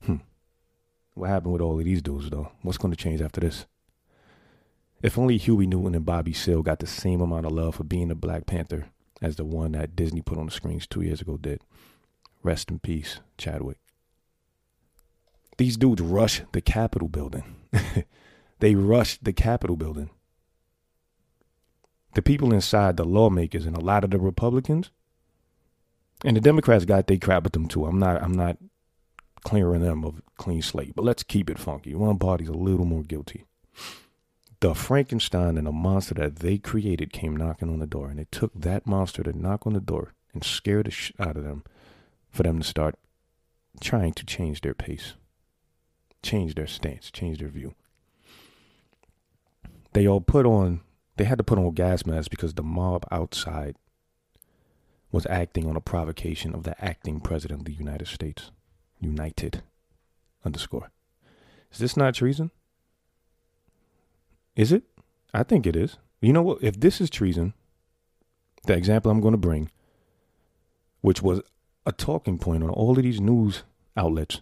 Hmm. 0.04 0.16
What 1.14 1.30
happened 1.30 1.52
with 1.52 1.62
all 1.62 1.78
of 1.78 1.84
these 1.84 2.02
dudes, 2.02 2.30
though? 2.30 2.50
What's 2.62 2.78
going 2.78 2.92
to 2.92 3.02
change 3.02 3.20
after 3.20 3.40
this? 3.40 3.66
If 5.02 5.18
only 5.18 5.36
Huey 5.36 5.66
Newton 5.66 5.94
and 5.94 6.04
Bobby 6.04 6.32
Seale 6.32 6.62
got 6.62 6.78
the 6.80 6.86
same 6.86 7.20
amount 7.20 7.46
of 7.46 7.52
love 7.52 7.76
for 7.76 7.84
being 7.84 8.10
a 8.10 8.14
Black 8.14 8.46
Panther 8.46 8.86
as 9.22 9.36
the 9.36 9.44
one 9.44 9.72
that 9.72 9.94
Disney 9.94 10.22
put 10.22 10.38
on 10.38 10.46
the 10.46 10.52
screens 10.52 10.86
two 10.86 11.02
years 11.02 11.20
ago 11.20 11.36
did. 11.36 11.60
Rest 12.42 12.70
in 12.70 12.78
peace, 12.78 13.20
Chadwick. 13.38 13.78
These 15.56 15.76
dudes 15.76 16.02
rush 16.02 16.42
the 16.52 16.60
Capitol 16.60 17.08
building. 17.08 17.56
they 18.58 18.74
rushed 18.74 19.24
the 19.24 19.32
Capitol 19.32 19.76
building. 19.76 20.10
The 22.14 22.22
people 22.22 22.52
inside, 22.52 22.96
the 22.96 23.04
lawmakers, 23.04 23.66
and 23.66 23.76
a 23.76 23.80
lot 23.80 24.04
of 24.04 24.10
the 24.10 24.18
Republicans, 24.18 24.90
and 26.24 26.36
the 26.36 26.40
Democrats 26.40 26.84
got 26.84 27.06
their 27.06 27.18
crap 27.18 27.44
with 27.44 27.52
them 27.52 27.68
too. 27.68 27.84
I'm 27.86 27.98
not 27.98 28.22
I'm 28.22 28.32
not 28.32 28.56
clearing 29.44 29.82
them 29.82 30.04
of 30.04 30.22
clean 30.36 30.62
slate, 30.62 30.96
but 30.96 31.04
let's 31.04 31.22
keep 31.22 31.48
it 31.48 31.58
funky. 31.58 31.94
One 31.94 32.18
party's 32.18 32.48
a 32.48 32.52
little 32.52 32.86
more 32.86 33.02
guilty. 33.02 33.44
The 34.60 34.74
Frankenstein 34.74 35.58
and 35.58 35.66
the 35.66 35.72
monster 35.72 36.14
that 36.14 36.36
they 36.36 36.58
created 36.58 37.12
came 37.12 37.36
knocking 37.36 37.68
on 37.68 37.78
the 37.78 37.86
door, 37.86 38.08
and 38.08 38.18
it 38.18 38.32
took 38.32 38.52
that 38.54 38.86
monster 38.86 39.22
to 39.22 39.38
knock 39.38 39.66
on 39.66 39.74
the 39.74 39.80
door 39.80 40.14
and 40.32 40.42
scare 40.42 40.82
the 40.82 40.90
shit 40.90 41.14
out 41.20 41.36
of 41.36 41.44
them 41.44 41.64
for 42.30 42.42
them 42.42 42.58
to 42.58 42.64
start 42.64 42.96
trying 43.80 44.14
to 44.14 44.24
change 44.24 44.62
their 44.62 44.74
pace, 44.74 45.14
change 46.22 46.54
their 46.54 46.66
stance, 46.66 47.10
change 47.10 47.38
their 47.38 47.48
view. 47.48 47.74
They 49.92 50.08
all 50.08 50.20
put 50.20 50.46
on, 50.46 50.80
they 51.16 51.24
had 51.24 51.38
to 51.38 51.44
put 51.44 51.58
on 51.58 51.70
gas 51.72 52.06
masks 52.06 52.28
because 52.28 52.54
the 52.54 52.62
mob 52.62 53.06
outside 53.10 53.76
was 55.12 55.26
acting 55.26 55.68
on 55.68 55.76
a 55.76 55.80
provocation 55.80 56.54
of 56.54 56.64
the 56.64 56.82
acting 56.84 57.20
president 57.20 57.60
of 57.60 57.66
the 57.66 57.72
United 57.72 58.08
States. 58.08 58.50
United 59.04 59.62
underscore. 60.44 60.90
Is 61.72 61.78
this 61.78 61.96
not 61.96 62.14
treason? 62.14 62.50
Is 64.56 64.72
it? 64.72 64.84
I 65.32 65.42
think 65.42 65.66
it 65.66 65.76
is. 65.76 65.98
You 66.20 66.32
know 66.32 66.42
what? 66.42 66.62
If 66.62 66.80
this 66.80 67.00
is 67.00 67.10
treason, 67.10 67.54
the 68.66 68.74
example 68.74 69.10
I'm 69.10 69.20
going 69.20 69.32
to 69.32 69.38
bring, 69.38 69.70
which 71.00 71.22
was 71.22 71.42
a 71.84 71.92
talking 71.92 72.38
point 72.38 72.62
on 72.62 72.70
all 72.70 72.96
of 72.96 73.02
these 73.02 73.20
news 73.20 73.64
outlets, 73.96 74.40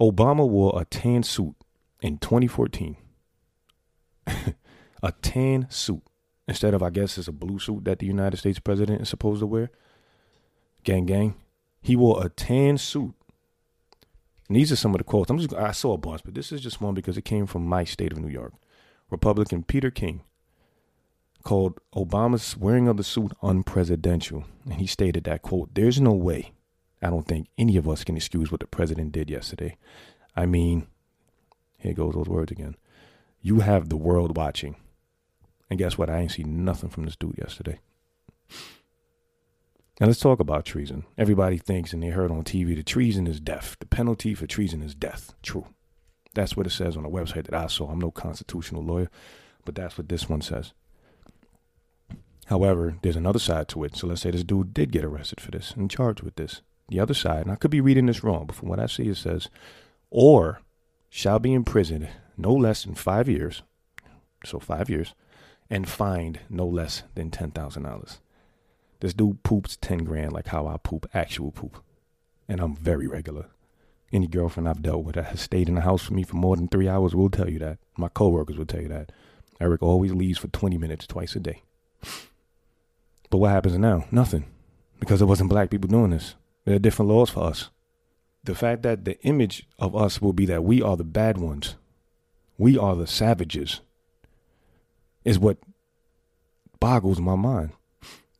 Obama 0.00 0.48
wore 0.48 0.80
a 0.80 0.84
tan 0.84 1.22
suit 1.22 1.54
in 2.00 2.18
2014. 2.18 2.96
a 5.02 5.12
tan 5.22 5.66
suit 5.70 6.02
instead 6.48 6.74
of 6.74 6.82
I 6.82 6.90
guess 6.90 7.18
it's 7.18 7.28
a 7.28 7.32
blue 7.32 7.58
suit 7.58 7.84
that 7.84 7.98
the 7.98 8.06
United 8.06 8.36
States 8.36 8.58
president 8.58 9.02
is 9.02 9.08
supposed 9.08 9.40
to 9.40 9.46
wear. 9.46 9.70
Gang 10.84 11.06
gang. 11.06 11.34
He 11.82 11.96
wore 11.96 12.24
a 12.24 12.28
tan 12.28 12.78
suit. 12.78 13.14
And 14.48 14.56
these 14.56 14.70
are 14.70 14.76
some 14.76 14.94
of 14.94 14.98
the 14.98 15.04
quotes. 15.04 15.30
I'm 15.30 15.38
just 15.38 15.54
I 15.54 15.72
saw 15.72 15.94
a 15.94 15.98
bunch, 15.98 16.22
but 16.24 16.34
this 16.34 16.52
is 16.52 16.60
just 16.60 16.80
one 16.80 16.94
because 16.94 17.16
it 17.16 17.24
came 17.24 17.46
from 17.46 17.66
my 17.66 17.84
state 17.84 18.12
of 18.12 18.18
New 18.18 18.28
York. 18.28 18.52
Republican 19.10 19.62
Peter 19.62 19.90
King 19.90 20.22
called 21.42 21.78
Obama's 21.94 22.56
wearing 22.56 22.88
of 22.88 22.96
the 22.96 23.04
suit 23.04 23.32
unpresidential. 23.42 24.44
And 24.64 24.74
he 24.74 24.86
stated 24.86 25.24
that 25.24 25.42
quote, 25.42 25.74
there's 25.74 26.00
no 26.00 26.12
way 26.12 26.52
I 27.02 27.10
don't 27.10 27.26
think 27.26 27.48
any 27.58 27.76
of 27.76 27.88
us 27.88 28.04
can 28.04 28.16
excuse 28.16 28.50
what 28.50 28.60
the 28.60 28.66
president 28.66 29.12
did 29.12 29.30
yesterday. 29.30 29.76
I 30.34 30.46
mean, 30.46 30.86
here 31.78 31.94
goes 31.94 32.14
those 32.14 32.28
words 32.28 32.50
again. 32.50 32.76
You 33.40 33.60
have 33.60 33.88
the 33.88 33.96
world 33.96 34.36
watching. 34.36 34.76
And 35.70 35.78
guess 35.78 35.98
what? 35.98 36.10
I 36.10 36.18
ain't 36.18 36.32
seen 36.32 36.64
nothing 36.64 36.90
from 36.90 37.04
this 37.04 37.16
dude 37.16 37.38
yesterday. 37.38 37.78
Now 40.00 40.08
let's 40.08 40.20
talk 40.20 40.40
about 40.40 40.66
treason. 40.66 41.04
Everybody 41.16 41.56
thinks 41.56 41.92
and 41.92 42.02
they 42.02 42.08
heard 42.08 42.30
on 42.30 42.44
TV 42.44 42.76
that 42.76 42.84
treason 42.86 43.26
is 43.26 43.40
death. 43.40 43.76
The 43.80 43.86
penalty 43.86 44.34
for 44.34 44.46
treason 44.46 44.82
is 44.82 44.94
death. 44.94 45.34
True. 45.42 45.66
That's 46.34 46.54
what 46.54 46.66
it 46.66 46.70
says 46.70 46.98
on 46.98 47.02
the 47.02 47.08
website 47.08 47.44
that 47.44 47.54
I 47.54 47.66
saw. 47.66 47.88
I'm 47.88 47.98
no 47.98 48.10
constitutional 48.10 48.84
lawyer, 48.84 49.10
but 49.64 49.74
that's 49.74 49.96
what 49.96 50.10
this 50.10 50.28
one 50.28 50.42
says. 50.42 50.74
However, 52.46 52.98
there's 53.00 53.16
another 53.16 53.38
side 53.38 53.68
to 53.68 53.84
it. 53.84 53.96
So 53.96 54.06
let's 54.06 54.20
say 54.20 54.30
this 54.30 54.44
dude 54.44 54.74
did 54.74 54.92
get 54.92 55.04
arrested 55.04 55.40
for 55.40 55.50
this 55.50 55.72
and 55.72 55.90
charged 55.90 56.22
with 56.22 56.36
this. 56.36 56.60
The 56.88 57.00
other 57.00 57.14
side, 57.14 57.42
and 57.42 57.50
I 57.50 57.56
could 57.56 57.70
be 57.70 57.80
reading 57.80 58.06
this 58.06 58.22
wrong, 58.22 58.46
but 58.46 58.54
from 58.54 58.68
what 58.68 58.78
I 58.78 58.86
see, 58.86 59.08
it 59.08 59.16
says, 59.16 59.48
or 60.10 60.60
shall 61.08 61.38
be 61.38 61.54
imprisoned 61.54 62.08
no 62.36 62.52
less 62.52 62.84
than 62.84 62.94
five 62.94 63.30
years. 63.30 63.62
So 64.44 64.60
five 64.60 64.90
years 64.90 65.14
and 65.70 65.88
fined 65.88 66.40
no 66.50 66.66
less 66.66 67.02
than 67.14 67.30
ten 67.30 67.50
thousand 67.50 67.84
dollars. 67.84 68.20
This 69.06 69.14
dude 69.14 69.44
poops 69.44 69.76
ten 69.76 69.98
grand 69.98 70.32
like 70.32 70.48
how 70.48 70.66
I 70.66 70.78
poop 70.78 71.08
actual 71.14 71.52
poop, 71.52 71.80
and 72.48 72.60
I'm 72.60 72.74
very 72.74 73.06
regular. 73.06 73.46
Any 74.12 74.26
girlfriend 74.26 74.68
I've 74.68 74.82
dealt 74.82 75.04
with 75.04 75.14
that 75.14 75.26
has 75.26 75.40
stayed 75.40 75.68
in 75.68 75.76
the 75.76 75.82
house 75.82 76.02
for 76.02 76.12
me 76.12 76.24
for 76.24 76.34
more 76.34 76.56
than 76.56 76.66
three 76.66 76.88
hours 76.88 77.14
will 77.14 77.30
tell 77.30 77.48
you 77.48 77.60
that. 77.60 77.78
My 77.96 78.08
coworkers 78.08 78.58
will 78.58 78.66
tell 78.66 78.82
you 78.82 78.88
that. 78.88 79.12
Eric 79.60 79.80
always 79.80 80.12
leaves 80.12 80.40
for 80.40 80.48
twenty 80.48 80.76
minutes 80.76 81.06
twice 81.06 81.36
a 81.36 81.38
day. 81.38 81.62
But 83.30 83.38
what 83.38 83.52
happens 83.52 83.78
now? 83.78 84.06
Nothing, 84.10 84.46
because 84.98 85.22
it 85.22 85.26
wasn't 85.26 85.50
black 85.50 85.70
people 85.70 85.86
doing 85.86 86.10
this. 86.10 86.34
There 86.64 86.74
are 86.74 86.80
different 86.80 87.12
laws 87.12 87.30
for 87.30 87.44
us. 87.44 87.70
The 88.42 88.56
fact 88.56 88.82
that 88.82 89.04
the 89.04 89.22
image 89.22 89.68
of 89.78 89.94
us 89.94 90.20
will 90.20 90.32
be 90.32 90.46
that 90.46 90.64
we 90.64 90.82
are 90.82 90.96
the 90.96 91.04
bad 91.04 91.38
ones, 91.38 91.76
we 92.58 92.76
are 92.76 92.96
the 92.96 93.06
savages 93.06 93.82
is 95.24 95.38
what 95.38 95.58
boggles 96.80 97.20
my 97.20 97.36
mind. 97.36 97.70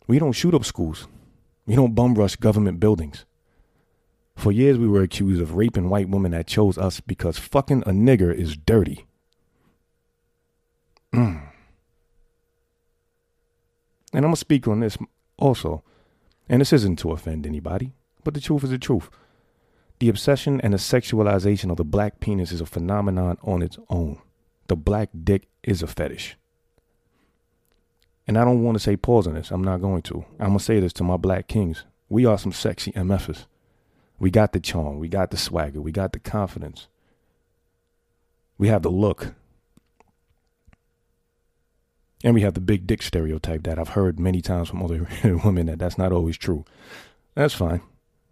We 0.07 0.19
don't 0.19 0.33
shoot 0.33 0.55
up 0.55 0.64
schools. 0.64 1.09
We 1.66 1.75
don't 1.75 1.95
bum 1.95 2.14
rush 2.14 2.37
government 2.37 2.81
buildings. 2.81 3.25
For 4.37 4.53
years, 4.53 4.79
we 4.79 4.87
were 4.87 5.03
accused 5.03 5.40
of 5.40 5.55
raping 5.55 5.88
white 5.88 6.09
women 6.09 6.33
that 6.33 6.47
chose 6.47 6.79
us 6.79 7.01
because 7.01 7.38
fucking 7.38 7.83
a 7.83 7.90
nigger 7.90 8.33
is 8.33 8.57
dirty. 8.57 9.07
Mm. 11.12 11.42
And 14.12 14.25
I'm 14.25 14.31
going 14.31 14.35
to 14.35 14.40
speak 14.40 14.69
on 14.69 14.81
this 14.81 14.99
also. 15.38 15.83
And 16.49 16.61
this 16.61 16.73
isn't 16.73 16.99
to 17.01 17.11
offend 17.11 17.47
anybody, 17.47 17.92
but 18.23 18.35
the 18.35 18.40
truth 18.40 18.62
is 18.62 18.71
the 18.71 18.79
truth. 18.79 19.11
The 19.99 20.09
obsession 20.09 20.61
and 20.61 20.75
the 20.75 20.79
sexualization 20.79 21.71
of 21.71 21.79
the 21.79 21.85
black 21.85 22.21
penis 22.21 22.53
is 22.53 22.61
a 22.61 22.66
phenomenon 22.66 23.38
on 23.42 23.62
its 23.62 23.79
own. 23.88 24.21
The 24.69 24.77
black 24.77 25.09
dick 25.25 25.49
is 25.62 25.83
a 25.83 25.87
fetish. 25.87 26.37
And 28.26 28.36
I 28.36 28.44
don't 28.44 28.62
want 28.62 28.76
to 28.76 28.82
say 28.82 28.96
pause 28.96 29.26
on 29.26 29.34
this. 29.34 29.50
I'm 29.50 29.62
not 29.62 29.80
going 29.80 30.02
to. 30.02 30.24
I'm 30.40 30.48
going 30.48 30.58
to 30.58 30.64
say 30.64 30.80
this 30.80 30.92
to 30.94 31.04
my 31.04 31.16
black 31.16 31.46
kings. 31.46 31.84
We 32.08 32.26
are 32.26 32.38
some 32.38 32.52
sexy 32.52 32.92
MFs. 32.92 33.46
We 34.18 34.30
got 34.30 34.52
the 34.52 34.60
charm. 34.60 34.98
We 34.98 35.08
got 35.08 35.30
the 35.30 35.36
swagger. 35.36 35.80
We 35.80 35.92
got 35.92 36.12
the 36.12 36.18
confidence. 36.18 36.88
We 38.58 38.68
have 38.68 38.82
the 38.82 38.90
look. 38.90 39.34
And 42.24 42.34
we 42.34 42.40
have 42.40 42.54
the 42.54 42.60
big 42.60 42.86
dick 42.86 43.02
stereotype 43.02 43.62
that 43.64 43.78
I've 43.78 43.90
heard 43.90 44.18
many 44.18 44.40
times 44.40 44.68
from 44.68 44.82
other 44.82 45.06
women 45.44 45.66
that 45.66 45.78
that's 45.78 45.98
not 45.98 46.12
always 46.12 46.36
true. 46.36 46.64
That's 47.34 47.54
fine. 47.54 47.82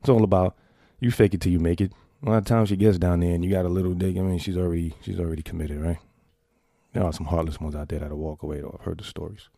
It's 0.00 0.08
all 0.08 0.24
about 0.24 0.56
you 0.98 1.10
fake 1.10 1.34
it 1.34 1.40
till 1.42 1.52
you 1.52 1.60
make 1.60 1.80
it. 1.80 1.92
A 2.24 2.30
lot 2.30 2.38
of 2.38 2.46
times 2.46 2.70
she 2.70 2.76
gets 2.76 2.98
down 2.98 3.20
there 3.20 3.34
and 3.34 3.44
you 3.44 3.50
got 3.50 3.66
a 3.66 3.68
little 3.68 3.92
dick. 3.92 4.16
I 4.16 4.20
mean, 4.20 4.38
she's 4.38 4.56
already 4.56 4.94
she's 5.02 5.20
already 5.20 5.42
committed, 5.42 5.80
right? 5.80 5.98
There 6.94 7.04
are 7.04 7.12
some 7.12 7.26
heartless 7.26 7.60
ones 7.60 7.74
out 7.74 7.88
there 7.88 7.98
that'll 7.98 8.16
walk 8.16 8.42
away 8.42 8.60
though. 8.60 8.76
I've 8.78 8.86
heard 8.86 8.98
the 8.98 9.04
stories. 9.04 9.48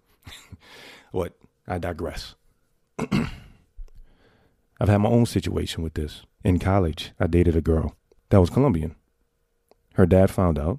What 1.11 1.37
I 1.67 1.79
digress. 1.79 2.35
I've 2.99 4.89
had 4.89 4.99
my 4.99 5.09
own 5.09 5.27
situation 5.27 5.83
with 5.83 5.95
this. 5.95 6.23
In 6.45 6.59
college, 6.59 7.13
I 7.19 7.27
dated 7.27 7.57
a 7.57 7.61
girl 7.61 7.97
that 8.29 8.41
was 8.41 8.51
Colombian. 8.51 8.95
Her 9.95 10.07
dad 10.07 10.31
found 10.31 10.59
out, 10.59 10.79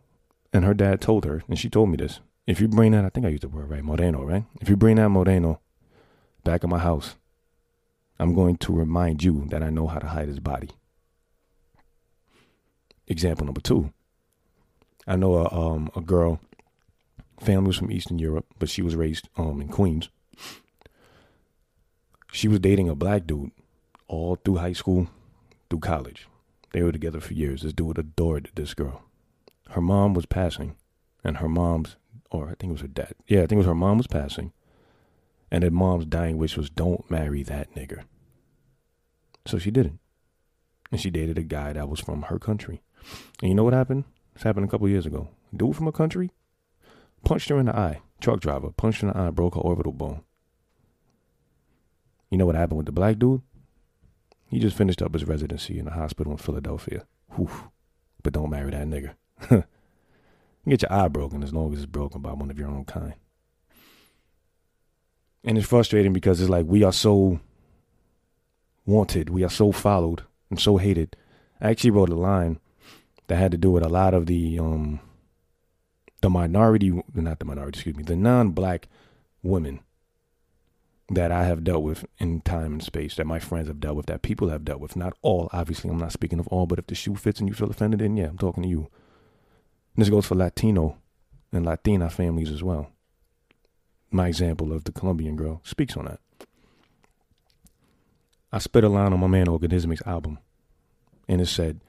and 0.53 0.63
her 0.63 0.73
dad 0.73 1.01
told 1.01 1.25
her, 1.25 1.43
and 1.47 1.57
she 1.57 1.69
told 1.69 1.89
me 1.89 1.97
this. 1.97 2.19
If 2.45 2.62
you 2.62 2.67
bring 2.67 2.93
that, 2.93 3.03
I 3.03 3.10
think 3.10 3.25
I 3.25 3.29
used 3.29 3.43
the 3.43 3.49
word 3.49 3.69
right, 3.69 3.83
Moreno, 3.83 4.23
right? 4.23 4.45
If 4.62 4.69
you 4.69 4.77
bring 4.77 4.95
that 4.97 5.10
Moreno 5.10 5.60
back 6.43 6.63
in 6.63 6.69
my 6.69 6.79
house, 6.79 7.15
I'm 8.19 8.33
going 8.33 8.57
to 8.57 8.73
remind 8.73 9.23
you 9.23 9.45
that 9.49 9.62
I 9.62 9.69
know 9.69 9.88
how 9.88 9.99
to 9.99 10.07
hide 10.07 10.27
his 10.27 10.39
body. 10.39 10.69
Example 13.07 13.45
number 13.45 13.62
two. 13.62 13.91
I 15.05 15.15
know 15.15 15.36
a 15.36 15.51
um 15.53 15.89
a 15.95 16.01
girl, 16.01 16.39
family 17.39 17.67
was 17.67 17.78
from 17.78 17.91
Eastern 17.91 18.19
Europe, 18.19 18.45
but 18.60 18.69
she 18.69 18.82
was 18.82 18.95
raised 18.95 19.30
um 19.38 19.62
in 19.62 19.67
Queens. 19.67 20.10
She 22.32 22.47
was 22.47 22.60
dating 22.60 22.89
a 22.89 22.95
black 22.95 23.26
dude 23.26 23.52
all 24.08 24.36
through 24.36 24.58
high 24.58 24.73
school, 24.73 25.08
through 25.69 25.80
college. 25.80 26.28
They 26.71 26.84
were 26.84 26.91
together 26.91 27.19
for 27.19 27.34
years. 27.34 27.62
This 27.62 27.73
dude 27.73 27.97
adored 27.97 28.52
this 28.56 28.73
girl. 28.73 29.04
Her 29.69 29.82
mom 29.82 30.13
was 30.13 30.26
passing, 30.26 30.76
and 31.23 31.38
her 31.38 31.50
mom's, 31.50 31.95
or 32.32 32.50
I 32.50 32.56
think 32.56 32.69
it 32.69 32.73
was 32.73 32.82
her 32.82 32.88
dad. 32.88 33.13
Yeah, 33.28 33.39
I 33.39 33.41
think 33.41 33.54
it 33.54 33.58
was 33.58 33.65
her 33.67 33.76
mom 33.76 33.97
was 33.97 34.08
passing, 34.08 34.54
and 35.50 35.63
her 35.63 35.71
mom's 35.71 36.06
dying 36.06 36.38
wish 36.38 36.58
was 36.58 36.69
don't 36.69 37.10
marry 37.10 37.43
that 37.43 37.73
nigger. 37.76 38.04
So 39.45 39.58
she 39.58 39.71
didn't. 39.71 40.00
And 40.91 41.02
she 41.02 41.10
dated 41.10 41.38
a 41.38 41.43
guy 41.43 41.73
that 41.73 41.89
was 41.89 42.00
from 42.00 42.23
her 42.23 42.39
country. 42.39 42.82
And 43.41 43.50
you 43.50 43.56
know 43.56 43.63
what 43.63 43.73
happened? 43.73 44.06
This 44.34 44.43
happened 44.43 44.65
a 44.65 44.69
couple 44.69 44.88
years 44.88 45.06
ago. 45.06 45.30
Dude 45.56 45.76
from 45.76 45.88
a 45.88 45.91
country 45.91 46.32
punched 47.27 47.49
her 47.49 47.59
in 47.59 47.65
the 47.65 47.75
eye. 47.75 47.99
Truck 48.21 48.39
driver 48.39 48.71
punched 48.71 49.01
her 49.01 49.09
in 49.09 49.13
the 49.13 49.19
eye, 49.19 49.29
broke 49.31 49.55
her 49.55 49.61
orbital 49.61 49.91
bone. 49.91 50.21
You 52.31 52.37
know 52.37 52.45
what 52.45 52.55
happened 52.55 52.77
with 52.77 52.85
the 52.85 52.93
black 52.93 53.19
dude? 53.19 53.41
He 54.49 54.59
just 54.59 54.77
finished 54.77 55.01
up 55.01 55.11
his 55.13 55.27
residency 55.27 55.77
in 55.77 55.89
a 55.89 55.91
hospital 55.91 56.31
in 56.31 56.37
Philadelphia. 56.37 57.05
Whew. 57.35 57.49
But 58.23 58.31
don't 58.31 58.49
marry 58.49 58.71
that 58.71 58.87
nigger. 58.87 59.15
Get 60.69 60.81
your 60.83 60.93
eye 60.93 61.09
broken 61.09 61.43
as 61.43 61.53
long 61.53 61.73
as 61.73 61.79
it's 61.79 61.85
broken 61.85 62.21
by 62.21 62.31
one 62.31 62.49
of 62.49 62.57
your 62.57 62.69
own 62.69 62.85
kind. 62.85 63.15
And 65.43 65.57
it's 65.57 65.67
frustrating 65.67 66.13
because 66.13 66.39
it's 66.39 66.49
like 66.49 66.65
we 66.65 66.83
are 66.83 66.93
so 66.93 67.41
wanted, 68.85 69.29
we 69.29 69.43
are 69.43 69.49
so 69.49 69.73
followed 69.73 70.23
and 70.49 70.61
so 70.61 70.77
hated. 70.77 71.17
I 71.59 71.71
actually 71.71 71.91
wrote 71.91 72.09
a 72.09 72.15
line 72.15 72.59
that 73.27 73.35
had 73.35 73.51
to 73.51 73.57
do 73.57 73.71
with 73.71 73.83
a 73.83 73.89
lot 73.89 74.13
of 74.13 74.27
the 74.27 74.59
um 74.59 75.01
the 76.27 76.31
minority 76.31 76.91
not 77.15 77.39
the 77.39 77.45
minority, 77.45 77.77
excuse 77.77 77.95
me, 77.95 78.03
the 78.03 78.15
non 78.15 78.49
black 78.49 78.89
women 79.43 79.79
that 81.09 81.31
I 81.31 81.45
have 81.45 81.63
dealt 81.63 81.83
with 81.83 82.05
in 82.17 82.41
time 82.41 82.73
and 82.73 82.83
space, 82.83 83.15
that 83.15 83.25
my 83.25 83.39
friends 83.39 83.69
have 83.69 83.79
dealt 83.79 83.95
with, 83.95 84.07
that 84.07 84.23
people 84.23 84.49
have 84.49 84.65
dealt 84.65 84.81
with. 84.81 84.97
Not 84.97 85.15
all, 85.21 85.47
obviously, 85.53 85.89
I'm 85.89 85.97
not 85.97 86.11
speaking 86.11 86.39
of 86.39 86.47
all, 86.49 86.65
but 86.65 86.79
if 86.79 86.87
the 86.87 86.95
shoe 86.95 87.15
fits 87.15 87.39
and 87.39 87.47
you 87.47 87.55
feel 87.55 87.69
offended, 87.69 88.01
then 88.01 88.17
yeah, 88.17 88.25
I'm 88.25 88.37
talking 88.37 88.63
to 88.63 88.67
you. 88.67 88.89
And 89.95 90.03
this 90.03 90.09
goes 90.09 90.25
for 90.25 90.35
Latino 90.35 90.97
and 91.53 91.65
Latina 91.65 92.09
families 92.09 92.51
as 92.51 92.61
well. 92.61 92.91
My 94.11 94.27
example 94.27 94.73
of 94.73 94.83
the 94.83 94.91
Colombian 94.91 95.37
girl 95.37 95.61
speaks 95.63 95.95
on 95.95 96.05
that. 96.05 96.19
I 98.51 98.57
spit 98.57 98.83
a 98.83 98.89
line 98.89 99.13
on 99.13 99.21
my 99.21 99.27
man 99.27 99.47
Organismic's 99.47 100.05
album, 100.05 100.39
and 101.29 101.39
it 101.39 101.47
said, 101.47 101.79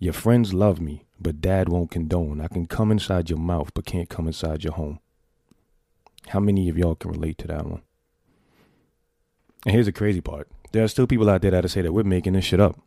Your 0.00 0.14
friends 0.14 0.52
love 0.52 0.80
me, 0.80 1.04
but 1.20 1.40
dad 1.40 1.68
won't 1.68 1.90
condone. 1.90 2.40
I 2.40 2.48
can 2.48 2.66
come 2.66 2.90
inside 2.90 3.30
your 3.30 3.38
mouth, 3.38 3.72
but 3.74 3.84
can't 3.84 4.08
come 4.08 4.26
inside 4.26 4.64
your 4.64 4.74
home. 4.74 5.00
How 6.28 6.40
many 6.40 6.68
of 6.68 6.78
y'all 6.78 6.94
can 6.94 7.10
relate 7.10 7.38
to 7.38 7.46
that 7.48 7.66
one? 7.66 7.82
And 9.64 9.74
here's 9.74 9.86
the 9.86 9.92
crazy 9.92 10.20
part. 10.20 10.48
There 10.72 10.84
are 10.84 10.88
still 10.88 11.06
people 11.06 11.30
out 11.30 11.42
there 11.42 11.50
that 11.50 11.68
say 11.70 11.82
that 11.82 11.92
we're 11.92 12.04
making 12.04 12.32
this 12.32 12.44
shit 12.44 12.60
up. 12.60 12.78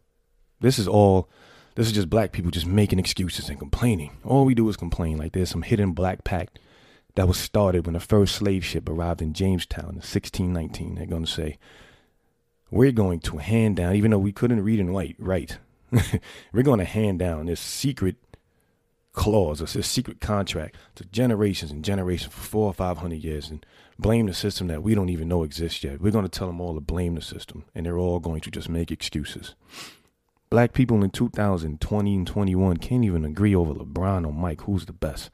This 0.60 0.80
is 0.80 0.88
all 0.88 1.30
this 1.76 1.86
is 1.86 1.94
just 1.94 2.10
black 2.10 2.32
people 2.32 2.50
just 2.50 2.66
making 2.66 2.98
excuses 2.98 3.50
and 3.50 3.60
complaining. 3.60 4.18
All 4.26 4.46
we 4.46 4.56
do 4.56 4.68
is 4.68 4.76
complain 4.76 5.18
like 5.18 5.34
there's 5.34 5.52
some 5.52 5.62
hidden 5.62 5.92
black 5.92 6.24
pact 6.24 6.58
that 7.14 7.28
was 7.28 7.38
started 7.38 7.86
when 7.86 7.94
the 7.94 8.00
first 8.00 8.36
slave 8.36 8.66
ship 8.66 8.90
arrived 8.90 9.22
in 9.22 9.34
Jamestown 9.34 9.90
in 9.90 9.96
1619. 9.98 10.96
They're 10.96 11.06
going 11.06 11.26
to 11.26 11.32
say, 11.32 11.60
we're 12.72 12.92
going 12.92 13.20
to 13.22 13.38
hand 13.38 13.76
down, 13.76 13.96
even 13.96 14.10
though 14.10 14.18
we 14.18 14.32
couldn't 14.32 14.64
read 14.64 14.80
and 14.80 14.94
write, 14.94 15.16
right? 15.20 15.60
we're 16.54 16.64
going 16.64 16.80
to 16.80 16.86
hand 16.86 17.20
down 17.20 17.46
this 17.46 17.60
secret 17.60 18.16
clause, 19.14 19.60
this 19.60 19.88
secret 19.88 20.22
contract 20.22 20.76
to 20.96 21.04
generations 21.06 21.72
and 21.72 21.84
generations 21.84 22.32
for 22.34 22.40
four 22.40 22.68
or 22.68 22.74
five 22.74 23.00
hundred 23.00 23.24
years 23.24 23.50
and 23.50 23.66
blame 23.98 24.28
the 24.28 24.34
system 24.34 24.68
that 24.68 24.84
we 24.84 24.94
don't 24.94 25.10
even 25.10 25.28
know 25.28 25.44
exists 25.44 25.84
yet. 25.84 26.00
We're 26.00 26.12
going 26.12 26.28
to 26.28 26.30
tell 26.30 26.48
them 26.48 26.62
all 26.62 26.76
to 26.76 26.82
blame 26.82 27.16
the 27.16 27.22
system, 27.22 27.66
and 27.74 27.86
they're 27.86 27.98
all 27.98 28.20
going 28.20 28.42
to 28.42 28.52
just 28.52 28.70
make 28.70 28.92
excuses. 28.92 29.56
Black 30.50 30.72
people 30.72 31.04
in 31.04 31.10
2020 31.10 32.16
and 32.16 32.28
21 32.28 32.78
can't 32.78 33.04
even 33.04 33.26
agree 33.26 33.54
over 33.54 33.74
LeBron 33.74 34.26
or 34.26 34.32
Mike 34.32 34.62
who's 34.62 34.86
the 34.86 34.94
best. 34.94 35.30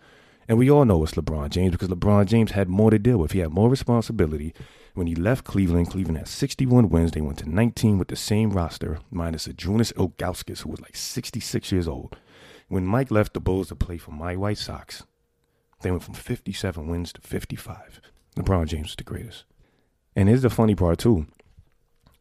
And 0.47 0.57
we 0.57 0.69
all 0.69 0.85
know 0.85 1.03
it's 1.03 1.13
LeBron 1.13 1.49
James 1.49 1.71
because 1.71 1.89
LeBron 1.89 2.25
James 2.25 2.51
had 2.51 2.67
more 2.67 2.89
to 2.89 2.99
deal 2.99 3.17
with. 3.17 3.31
He 3.31 3.39
had 3.39 3.51
more 3.51 3.69
responsibility. 3.69 4.53
When 4.93 5.07
he 5.07 5.15
left 5.15 5.43
Cleveland, 5.43 5.89
Cleveland 5.89 6.19
had 6.19 6.27
61 6.27 6.89
wins. 6.89 7.11
They 7.11 7.21
went 7.21 7.39
to 7.39 7.49
19 7.49 7.97
with 7.97 8.09
the 8.09 8.15
same 8.15 8.51
roster, 8.51 8.99
minus 9.09 9.47
Zydrunas 9.47 9.91
Ilgauskas, 9.93 10.61
who 10.61 10.69
was 10.69 10.81
like 10.81 10.95
66 10.95 11.71
years 11.71 11.87
old. 11.87 12.15
When 12.67 12.85
Mike 12.85 13.09
left 13.09 13.33
the 13.33 13.39
Bulls 13.39 13.69
to 13.69 13.75
play 13.75 13.97
for 13.97 14.11
my 14.11 14.35
White 14.35 14.59
Sox, 14.59 15.03
they 15.81 15.89
went 15.89 16.03
from 16.03 16.13
57 16.13 16.87
wins 16.87 17.11
to 17.13 17.21
55. 17.21 18.01
LeBron 18.37 18.67
James 18.67 18.91
is 18.91 18.95
the 18.95 19.03
greatest. 19.03 19.45
And 20.15 20.29
here's 20.29 20.43
the 20.43 20.49
funny 20.49 20.75
part, 20.75 20.99
too. 20.99 21.25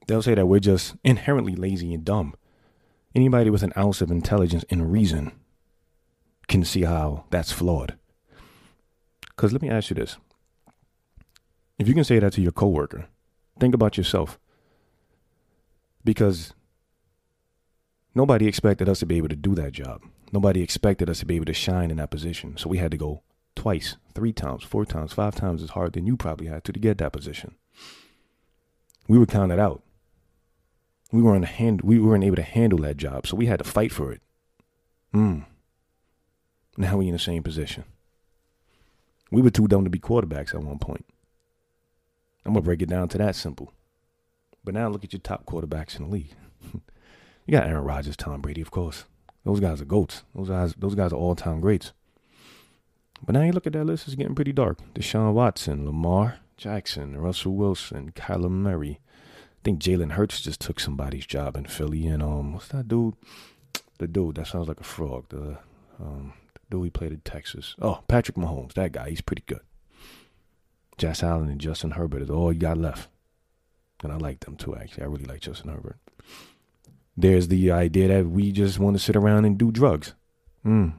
They'll 0.07 0.23
say 0.23 0.35
that 0.35 0.47
we're 0.47 0.59
just 0.59 0.97
inherently 1.05 1.55
lazy 1.55 1.93
and 1.93 2.05
dumb. 2.05 2.35
Anybody 3.15 3.51
with 3.51 3.63
an 3.63 3.73
ounce 3.77 4.01
of 4.01 4.11
intelligence 4.11 4.65
and 4.71 4.91
reason 4.91 5.33
can 6.49 6.65
see 6.65 6.83
how 6.83 7.25
that's 7.31 7.53
flawed. 7.53 7.97
Because 9.29 9.53
let 9.53 9.63
me 9.63 9.69
ask 9.69 9.91
you 9.91 9.97
this. 9.97 10.17
If 11.79 11.89
you 11.89 11.95
can 11.95 12.05
say 12.05 12.19
that 12.19 12.33
to 12.35 12.41
your 12.41 12.53
coworker, 12.53 13.07
think 13.59 13.75
about 13.75 13.97
yourself. 13.97 14.39
Because 16.05 16.53
nobody 18.15 18.47
expected 18.47 18.89
us 18.89 19.01
to 19.01 19.07
be 19.07 19.17
able 19.17 19.29
to 19.29 19.37
do 19.37 19.55
that 19.55 19.73
job. 19.73 20.03
Nobody 20.33 20.63
expected 20.63 21.11
us 21.11 21.21
to 21.21 21.27
be 21.27 21.37
able 21.37 21.45
to 21.47 21.55
shine 21.55 21.91
in 21.91 21.99
that 21.99 22.11
position. 22.11 22.57
So 22.57 22.69
we 22.69 22.79
had 22.79 22.91
to 22.91 22.97
go 22.97 23.23
twice, 23.55 23.97
three 24.15 24.33
times, 24.33 24.65
four 24.65 24.85
times, 24.85 25.13
five 25.13 25.35
times 25.35 25.63
as 25.63 25.71
hard 25.71 25.93
than 25.93 26.07
you 26.07 26.17
probably 26.17 26.47
had 26.47 26.65
to 26.65 26.73
to 26.73 26.81
get 26.81 26.99
that 26.99 27.13
position. 27.13 27.55
We 29.09 29.19
were 29.19 29.27
counted 29.27 29.59
out. 29.59 29.83
We 31.13 31.21
weren't 31.21 31.45
hand, 31.45 31.83
we 31.83 31.99
weren't 31.99 32.25
able 32.25 32.37
to 32.37 32.43
handle 32.43 32.79
that 32.81 32.97
job, 32.97 33.27
so 33.27 33.37
we 33.37 33.47
had 33.47 33.59
to 33.59 33.65
fight 33.65 33.93
for 33.93 34.13
it. 34.13 34.23
Hmm. 35.13 35.41
Now 36.79 36.97
we're 36.97 37.09
in 37.09 37.13
the 37.13 37.19
same 37.19 37.43
position. 37.43 37.85
We 39.31 39.43
were 39.43 39.51
too 39.51 39.69
dumb 39.69 39.85
to 39.85 39.91
be 39.91 39.99
quarterbacks 39.99 40.55
at 40.55 40.63
one 40.63 40.79
point. 40.79 41.05
I'm 42.45 42.53
gonna 42.53 42.63
break 42.63 42.83
it 42.83 42.89
down 42.89 43.09
to 43.09 43.19
that 43.19 43.37
simple. 43.37 43.73
But 44.65 44.75
now 44.75 44.89
look 44.89 45.05
at 45.05 45.13
your 45.13 45.21
top 45.21 45.45
quarterbacks 45.47 45.99
in 45.99 46.05
the 46.05 46.11
league. 46.11 46.35
you 46.73 47.53
got 47.53 47.67
Aaron 47.67 47.85
Rodgers, 47.85 48.17
Tom 48.17 48.41
Brady, 48.41 48.61
of 48.61 48.71
course. 48.71 49.05
Those 49.45 49.61
guys 49.61 49.81
are 49.81 49.87
goats. 49.87 50.23
Those 50.35 50.49
guys, 50.49 50.75
those 50.79 50.95
guys 50.95 51.13
are 51.13 51.17
all 51.17 51.35
time 51.35 51.61
greats. 51.61 51.93
But 53.25 53.35
now 53.35 53.43
you 53.43 53.53
look 53.53 53.67
at 53.67 53.73
that 53.73 53.85
list, 53.85 54.07
it's 54.07 54.17
getting 54.17 54.35
pretty 54.35 54.53
dark. 54.53 54.79
Deshaun 54.95 55.33
Watson, 55.33 55.87
Lamar 55.87 56.39
Jackson, 56.57 57.19
Russell 57.19 57.55
Wilson, 57.55 58.13
Kyler 58.13 58.51
Murray. 58.51 59.01
I 59.03 59.61
think 59.65 59.81
Jalen 59.81 60.13
Hurts 60.13 60.41
just 60.41 60.61
took 60.61 60.81
somebody's 60.81 61.27
job 61.27 61.57
in 61.57 61.67
Philly. 61.67 62.07
And 62.07 62.23
um, 62.23 62.53
what's 62.53 62.69
that 62.69 62.89
dude? 62.89 63.15
The 63.99 64.09
dude 64.09 64.37
that 64.37 64.49
sounds 64.49 64.69
like 64.69 64.81
a 64.81 64.85
frog. 64.85 65.27
The 65.29 65.59
um, 66.01 66.33
the 66.55 66.61
dude 66.71 66.85
he 66.85 66.91
played 66.91 67.13
in 67.13 67.21
Texas. 67.21 67.77
Oh, 67.81 68.03
Patrick 68.09 68.37
Mahomes. 68.37 68.75
That 68.75 68.93
guy, 68.93 69.11
he's 69.11 69.21
pretty 69.21 69.45
good. 69.47 69.61
Josh 70.99 71.23
Allen 71.23 71.49
and 71.49 71.61
Justin 71.61 71.93
Herbert 71.93 72.23
is 72.23 72.31
all 72.31 72.53
you 72.53 72.61
got 72.61 72.79
left. 72.79 73.09
And 74.03 74.13
I 74.13 74.17
like 74.17 74.41
them 74.41 74.57
too, 74.57 74.77
actually. 74.77 75.05
I 75.05 75.07
really 75.07 75.25
like 75.25 75.41
Justin 75.41 75.71
Herbert. 75.71 75.97
There's 77.17 77.49
the 77.49 77.71
idea 77.71 78.09
that 78.09 78.29
we 78.29 78.53
just 78.53 78.79
want 78.79 78.97
to 78.97 79.03
sit 79.03 79.17
around 79.17 79.45
and 79.45 79.59
do 79.59 79.71
drugs. 79.71 80.15
Mm. 80.67 80.95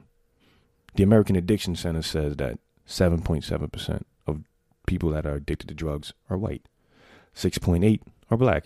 The 0.94 1.02
American 1.02 1.36
Addiction 1.36 1.74
Center 1.76 2.02
says 2.02 2.36
that 2.36 2.58
7.7% 2.88 4.02
of 4.26 4.44
people 4.86 5.10
that 5.10 5.26
are 5.26 5.34
addicted 5.34 5.68
to 5.68 5.74
drugs 5.74 6.12
are 6.30 6.38
white, 6.38 6.66
6.8 7.34 8.00
are 8.30 8.36
black. 8.36 8.64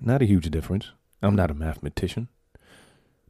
Not 0.00 0.22
a 0.22 0.26
huge 0.26 0.50
difference. 0.50 0.90
I'm 1.22 1.36
not 1.36 1.50
a 1.50 1.54
mathematician. 1.54 2.28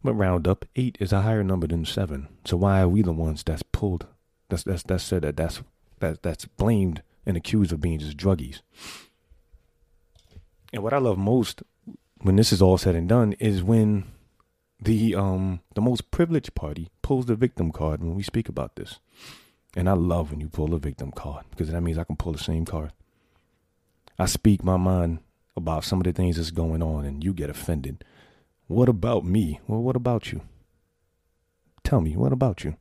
But 0.04 0.14
round 0.14 0.46
up, 0.46 0.64
8 0.76 0.96
is 1.00 1.12
a 1.12 1.22
higher 1.22 1.42
number 1.42 1.66
than 1.66 1.84
7. 1.84 2.28
So 2.44 2.56
why 2.56 2.80
are 2.80 2.88
we 2.88 3.02
the 3.02 3.12
ones 3.12 3.42
that's 3.42 3.62
pulled 3.62 4.06
that's 4.48 4.62
that's 4.62 4.82
that's 4.82 5.04
said 5.04 5.22
that 5.22 5.36
that's 5.36 5.62
that 6.00 6.22
that's 6.22 6.46
blamed 6.46 7.02
and 7.26 7.36
accused 7.36 7.72
of 7.72 7.80
being 7.80 7.98
just 7.98 8.16
druggies? 8.16 8.60
And 10.72 10.82
what 10.82 10.92
I 10.92 10.98
love 10.98 11.18
most 11.18 11.62
when 12.20 12.36
this 12.36 12.52
is 12.52 12.60
all 12.60 12.78
said 12.78 12.94
and 12.94 13.08
done 13.08 13.32
is 13.34 13.62
when 13.62 14.04
the 14.80 15.14
um 15.14 15.60
the 15.74 15.80
most 15.80 16.10
privileged 16.10 16.54
party 16.54 16.88
pulls 17.02 17.26
the 17.26 17.34
victim 17.34 17.72
card 17.72 18.00
when 18.00 18.14
we 18.14 18.22
speak 18.22 18.48
about 18.48 18.76
this. 18.76 18.98
And 19.76 19.88
I 19.88 19.92
love 19.92 20.30
when 20.30 20.40
you 20.40 20.48
pull 20.48 20.68
the 20.68 20.78
victim 20.78 21.12
card 21.12 21.44
because 21.50 21.70
that 21.70 21.80
means 21.80 21.98
I 21.98 22.04
can 22.04 22.16
pull 22.16 22.32
the 22.32 22.38
same 22.38 22.64
card. 22.64 22.92
I 24.18 24.26
speak 24.26 24.64
my 24.64 24.76
mind 24.76 25.20
about 25.56 25.84
some 25.84 26.00
of 26.00 26.04
the 26.04 26.12
things 26.12 26.36
that's 26.36 26.50
going 26.50 26.82
on 26.82 27.04
and 27.04 27.22
you 27.22 27.32
get 27.32 27.50
offended. 27.50 28.04
What 28.66 28.88
about 28.88 29.24
me? 29.24 29.60
Well, 29.66 29.82
what 29.82 29.96
about 29.96 30.32
you? 30.32 30.42
Tell 31.84 32.00
me, 32.00 32.16
what 32.16 32.32
about 32.32 32.64
you? 32.64 32.76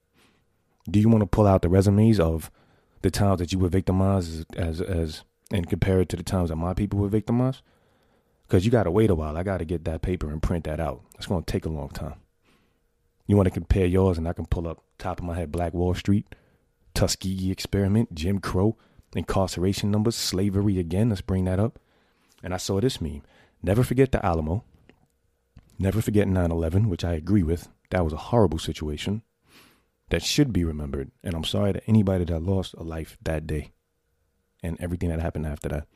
Do 0.89 0.99
you 0.99 1.10
want 1.10 1.21
to 1.21 1.27
pull 1.27 1.47
out 1.47 1.62
the 1.62 1.69
resumes 1.69 2.19
of 2.19 2.49
the 3.07 3.11
times 3.11 3.39
that 3.39 3.53
you 3.53 3.59
were 3.59 3.69
victimized 3.69 4.45
as 4.57 4.81
as, 4.81 4.81
as 4.81 5.23
and 5.49 5.69
compare 5.69 6.01
it 6.01 6.09
to 6.09 6.17
the 6.17 6.23
times 6.23 6.49
that 6.49 6.57
my 6.57 6.73
people 6.73 6.99
were 6.99 7.07
victimized? 7.07 7.61
Because 8.45 8.65
you 8.65 8.71
got 8.71 8.83
to 8.83 8.91
wait 8.91 9.09
a 9.09 9.15
while. 9.15 9.37
I 9.37 9.43
got 9.43 9.57
to 9.59 9.65
get 9.65 9.85
that 9.85 10.01
paper 10.01 10.29
and 10.29 10.41
print 10.41 10.65
that 10.65 10.79
out. 10.79 11.01
It's 11.15 11.25
going 11.25 11.43
to 11.43 11.51
take 11.51 11.65
a 11.65 11.69
long 11.69 11.89
time. 11.89 12.15
You 13.25 13.35
want 13.37 13.47
to 13.47 13.51
compare 13.51 13.85
yours, 13.85 14.17
and 14.17 14.27
I 14.27 14.33
can 14.33 14.45
pull 14.45 14.67
up 14.67 14.83
top 14.97 15.19
of 15.19 15.25
my 15.25 15.35
head 15.35 15.51
Black 15.51 15.73
Wall 15.73 15.93
Street, 15.93 16.27
Tuskegee 16.93 17.51
experiment, 17.51 18.13
Jim 18.13 18.39
Crow, 18.39 18.77
incarceration 19.15 19.91
numbers, 19.91 20.15
slavery 20.15 20.79
again. 20.79 21.09
Let's 21.09 21.21
bring 21.21 21.45
that 21.45 21.59
up. 21.59 21.79
And 22.43 22.53
I 22.53 22.57
saw 22.57 22.79
this 22.79 23.01
meme. 23.01 23.23
Never 23.63 23.83
forget 23.83 24.11
the 24.11 24.25
Alamo. 24.25 24.63
Never 25.79 26.01
forget 26.01 26.27
9 26.27 26.51
11, 26.51 26.89
which 26.89 27.05
I 27.05 27.13
agree 27.13 27.43
with. 27.43 27.69
That 27.89 28.03
was 28.03 28.13
a 28.13 28.17
horrible 28.17 28.59
situation 28.59 29.23
that 30.09 30.23
should 30.23 30.53
be 30.53 30.63
remembered. 30.63 31.11
And 31.23 31.33
I'm 31.33 31.43
sorry 31.43 31.73
to 31.73 31.87
anybody 31.87 32.25
that 32.25 32.41
lost 32.41 32.73
a 32.75 32.83
life 32.83 33.17
that 33.23 33.47
day 33.47 33.71
and 34.63 34.77
everything 34.79 35.09
that 35.09 35.19
happened 35.19 35.45
after 35.45 35.69
that. 35.69 35.87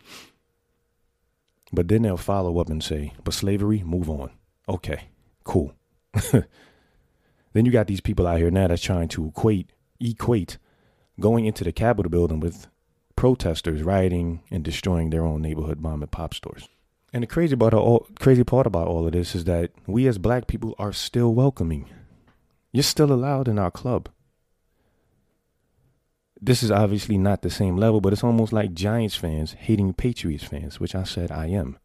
But 1.73 1.87
then 1.87 2.01
they'll 2.01 2.17
follow 2.17 2.59
up 2.59 2.69
and 2.69 2.83
say, 2.83 3.13
but 3.23 3.33
slavery, 3.33 3.81
move 3.83 4.09
on. 4.09 4.31
Okay, 4.67 5.05
cool. 5.43 5.73
then 6.31 7.65
you 7.65 7.71
got 7.71 7.87
these 7.87 8.01
people 8.01 8.27
out 8.27 8.39
here 8.39 8.51
now 8.51 8.67
that's 8.67 8.81
trying 8.81 9.07
to 9.09 9.27
equate 9.27 9.71
equate 9.99 10.57
going 11.19 11.45
into 11.45 11.63
the 11.63 11.71
Capitol 11.71 12.09
building 12.09 12.39
with 12.39 12.67
protesters 13.15 13.83
rioting 13.83 14.41
and 14.49 14.63
destroying 14.63 15.09
their 15.11 15.23
own 15.23 15.41
neighborhood 15.41 15.79
mom 15.79 16.01
and 16.01 16.11
pop 16.11 16.33
stores. 16.33 16.67
And 17.13 17.23
the 17.23 17.27
crazy 17.27 17.53
about 17.53 17.73
all 17.73 18.07
crazy 18.19 18.43
part 18.43 18.65
about 18.65 18.87
all 18.87 19.05
of 19.05 19.13
this 19.13 19.35
is 19.35 19.43
that 19.45 19.71
we 19.85 20.07
as 20.07 20.17
black 20.17 20.47
people 20.47 20.75
are 20.79 20.93
still 20.93 21.33
welcoming. 21.33 21.87
You're 22.71 22.83
still 22.83 23.11
allowed 23.11 23.47
in 23.47 23.59
our 23.59 23.71
club. 23.71 24.09
This 26.41 26.63
is 26.63 26.71
obviously 26.71 27.17
not 27.17 27.41
the 27.41 27.49
same 27.49 27.77
level, 27.77 28.01
but 28.01 28.13
it's 28.13 28.23
almost 28.23 28.51
like 28.51 28.73
Giants 28.73 29.15
fans 29.15 29.53
hating 29.53 29.93
Patriots 29.93 30.43
fans, 30.43 30.79
which 30.79 30.95
I 30.95 31.03
said 31.03 31.31
I 31.31 31.47
am. 31.47 31.77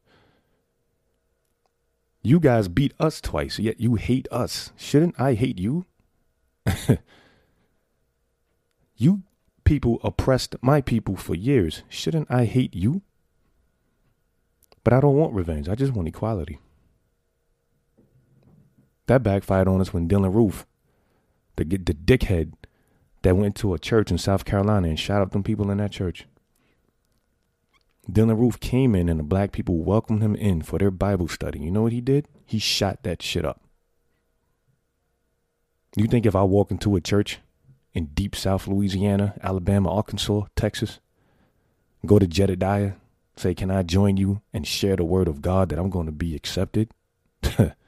You 2.22 2.40
guys 2.40 2.68
beat 2.68 2.94
us 2.98 3.20
twice, 3.20 3.58
yet 3.58 3.80
you 3.80 3.96
hate 3.96 4.26
us. 4.32 4.72
Shouldn't 4.76 5.20
I 5.20 5.34
hate 5.34 5.58
you? 5.58 5.84
you 8.96 9.22
people 9.64 10.00
oppressed 10.02 10.56
my 10.62 10.80
people 10.80 11.16
for 11.16 11.34
years. 11.34 11.82
Shouldn't 11.88 12.30
I 12.30 12.46
hate 12.46 12.74
you? 12.74 13.02
But 14.82 14.94
I 14.94 15.00
don't 15.00 15.16
want 15.16 15.34
revenge. 15.34 15.68
I 15.68 15.74
just 15.74 15.92
want 15.92 16.08
equality. 16.08 16.58
That 19.06 19.22
backfired 19.22 19.68
on 19.68 19.80
us 19.80 19.92
when 19.92 20.08
Dylann 20.08 20.34
Roof, 20.34 20.66
the 21.56 21.64
the 21.64 21.94
dickhead 21.94 22.52
that 23.22 23.36
went 23.36 23.56
to 23.56 23.74
a 23.74 23.78
church 23.78 24.10
in 24.10 24.18
South 24.18 24.44
Carolina 24.44 24.88
and 24.88 24.98
shot 24.98 25.22
up 25.22 25.32
them 25.32 25.42
people 25.42 25.70
in 25.70 25.78
that 25.78 25.92
church. 25.92 26.26
Dylann 28.10 28.38
Roof 28.38 28.60
came 28.60 28.94
in 28.94 29.08
and 29.08 29.18
the 29.18 29.24
black 29.24 29.50
people 29.50 29.82
welcomed 29.82 30.22
him 30.22 30.36
in 30.36 30.62
for 30.62 30.78
their 30.78 30.92
Bible 30.92 31.26
study. 31.26 31.58
You 31.58 31.72
know 31.72 31.82
what 31.82 31.92
he 31.92 32.00
did? 32.00 32.28
He 32.44 32.58
shot 32.58 33.02
that 33.02 33.22
shit 33.22 33.44
up. 33.44 33.60
You 35.96 36.06
think 36.06 36.26
if 36.26 36.36
I 36.36 36.42
walk 36.42 36.70
into 36.70 36.94
a 36.94 37.00
church 37.00 37.40
in 37.94 38.06
deep 38.06 38.36
South 38.36 38.68
Louisiana, 38.68 39.34
Alabama, 39.42 39.90
Arkansas, 39.90 40.42
Texas, 40.54 41.00
go 42.04 42.18
to 42.18 42.26
Jedediah, 42.26 42.92
say, 43.34 43.54
Can 43.54 43.70
I 43.70 43.82
join 43.82 44.16
you 44.16 44.42
and 44.52 44.66
share 44.66 44.96
the 44.96 45.04
word 45.04 45.26
of 45.26 45.42
God 45.42 45.70
that 45.70 45.78
I'm 45.78 45.90
going 45.90 46.06
to 46.06 46.12
be 46.12 46.36
accepted? 46.36 46.90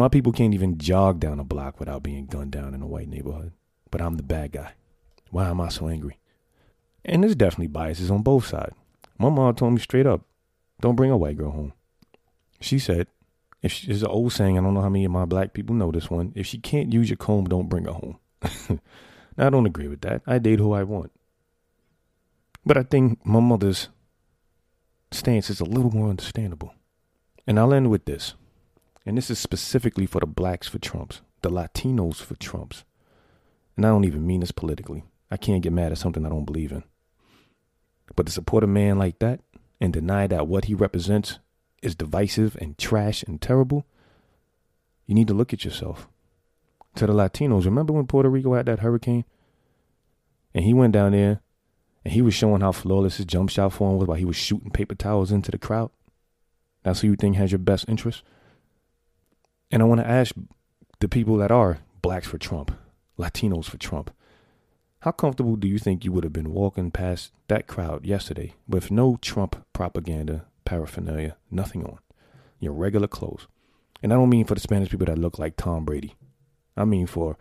My 0.00 0.08
people 0.08 0.32
can't 0.32 0.54
even 0.54 0.78
jog 0.78 1.20
down 1.20 1.38
a 1.38 1.44
block 1.44 1.78
without 1.78 2.02
being 2.02 2.24
gunned 2.24 2.52
down 2.52 2.72
in 2.72 2.80
a 2.80 2.86
white 2.86 3.10
neighborhood. 3.10 3.52
But 3.90 4.00
I'm 4.00 4.16
the 4.16 4.22
bad 4.22 4.52
guy. 4.52 4.72
Why 5.28 5.50
am 5.50 5.60
I 5.60 5.68
so 5.68 5.88
angry? 5.88 6.18
And 7.04 7.22
there's 7.22 7.34
definitely 7.34 7.66
biases 7.66 8.10
on 8.10 8.22
both 8.22 8.46
sides. 8.46 8.74
My 9.18 9.28
mom 9.28 9.54
told 9.54 9.74
me 9.74 9.78
straight 9.78 10.06
up, 10.06 10.22
don't 10.80 10.96
bring 10.96 11.10
a 11.10 11.18
white 11.18 11.36
girl 11.36 11.50
home. 11.50 11.74
She 12.62 12.78
said, 12.78 13.08
if 13.60 13.72
she, 13.72 13.88
there's 13.88 14.02
an 14.02 14.08
old 14.08 14.32
saying, 14.32 14.56
I 14.56 14.62
don't 14.62 14.72
know 14.72 14.80
how 14.80 14.88
many 14.88 15.04
of 15.04 15.12
my 15.12 15.26
black 15.26 15.52
people 15.52 15.76
know 15.76 15.90
this 15.90 16.08
one. 16.08 16.32
If 16.34 16.46
she 16.46 16.56
can't 16.56 16.94
use 16.94 17.10
your 17.10 17.18
comb, 17.18 17.44
don't 17.44 17.68
bring 17.68 17.84
her 17.84 17.92
home. 17.92 18.18
now, 19.36 19.48
I 19.48 19.50
don't 19.50 19.66
agree 19.66 19.88
with 19.88 20.00
that. 20.00 20.22
I 20.26 20.38
date 20.38 20.60
who 20.60 20.72
I 20.72 20.82
want. 20.82 21.12
But 22.64 22.78
I 22.78 22.84
think 22.84 23.20
my 23.22 23.40
mother's 23.40 23.90
stance 25.10 25.50
is 25.50 25.60
a 25.60 25.66
little 25.66 25.90
more 25.90 26.08
understandable. 26.08 26.72
And 27.46 27.58
I'll 27.60 27.74
end 27.74 27.90
with 27.90 28.06
this. 28.06 28.32
And 29.06 29.16
this 29.16 29.30
is 29.30 29.38
specifically 29.38 30.06
for 30.06 30.20
the 30.20 30.26
blacks 30.26 30.68
for 30.68 30.78
Trumps, 30.78 31.22
the 31.42 31.50
Latinos 31.50 32.16
for 32.16 32.36
Trumps. 32.36 32.84
And 33.76 33.86
I 33.86 33.88
don't 33.88 34.04
even 34.04 34.26
mean 34.26 34.40
this 34.40 34.52
politically. 34.52 35.04
I 35.30 35.36
can't 35.36 35.62
get 35.62 35.72
mad 35.72 35.92
at 35.92 35.98
something 35.98 36.26
I 36.26 36.28
don't 36.28 36.44
believe 36.44 36.72
in. 36.72 36.84
But 38.14 38.26
to 38.26 38.32
support 38.32 38.64
a 38.64 38.66
man 38.66 38.98
like 38.98 39.18
that 39.20 39.40
and 39.80 39.92
deny 39.92 40.26
that 40.26 40.48
what 40.48 40.66
he 40.66 40.74
represents 40.74 41.38
is 41.82 41.94
divisive 41.94 42.56
and 42.60 42.76
trash 42.76 43.22
and 43.22 43.40
terrible, 43.40 43.86
you 45.06 45.14
need 45.14 45.28
to 45.28 45.34
look 45.34 45.52
at 45.52 45.64
yourself 45.64 46.08
to 46.96 47.06
the 47.06 47.12
Latinos. 47.12 47.64
Remember 47.64 47.92
when 47.92 48.06
Puerto 48.06 48.28
Rico 48.28 48.54
had 48.54 48.66
that 48.66 48.80
hurricane? 48.80 49.24
And 50.54 50.64
he 50.64 50.74
went 50.74 50.92
down 50.92 51.12
there 51.12 51.40
and 52.04 52.12
he 52.12 52.22
was 52.22 52.34
showing 52.34 52.60
how 52.60 52.72
flawless 52.72 53.16
his 53.16 53.26
jump 53.26 53.50
shot 53.50 53.72
form 53.72 53.96
was 53.96 54.06
while 54.06 54.18
he 54.18 54.24
was 54.24 54.36
shooting 54.36 54.70
paper 54.70 54.94
towels 54.94 55.32
into 55.32 55.50
the 55.50 55.58
crowd. 55.58 55.90
That's 56.82 57.00
who 57.00 57.08
you 57.08 57.16
think 57.16 57.36
has 57.36 57.52
your 57.52 57.58
best 57.58 57.88
interest? 57.88 58.22
And 59.70 59.82
I 59.82 59.86
want 59.86 60.00
to 60.00 60.06
ask 60.08 60.34
the 60.98 61.08
people 61.08 61.36
that 61.36 61.52
are 61.52 61.78
blacks 62.02 62.26
for 62.26 62.38
Trump, 62.38 62.72
Latinos 63.18 63.66
for 63.66 63.78
Trump, 63.78 64.10
how 65.00 65.12
comfortable 65.12 65.56
do 65.56 65.68
you 65.68 65.78
think 65.78 66.04
you 66.04 66.12
would 66.12 66.24
have 66.24 66.32
been 66.32 66.52
walking 66.52 66.90
past 66.90 67.32
that 67.48 67.66
crowd 67.66 68.04
yesterday 68.04 68.54
with 68.68 68.90
no 68.90 69.16
Trump 69.22 69.64
propaganda, 69.72 70.44
paraphernalia, 70.64 71.36
nothing 71.50 71.84
on, 71.84 71.98
your 72.58 72.72
regular 72.72 73.08
clothes? 73.08 73.46
And 74.02 74.12
I 74.12 74.16
don't 74.16 74.28
mean 74.28 74.44
for 74.44 74.54
the 74.54 74.60
Spanish 74.60 74.90
people 74.90 75.06
that 75.06 75.18
look 75.18 75.38
like 75.38 75.56
Tom 75.56 75.84
Brady. 75.84 76.16
I 76.76 76.84
mean 76.84 77.06
for 77.06 77.38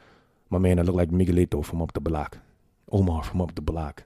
my 0.50 0.58
man 0.58 0.78
that 0.78 0.86
look 0.86 0.96
like 0.96 1.10
Miguelito 1.10 1.66
from 1.66 1.82
up 1.82 1.94
the 1.94 2.00
block, 2.00 2.38
Omar 2.92 3.24
from 3.24 3.42
up 3.42 3.56
the 3.56 3.62
block, 3.62 4.04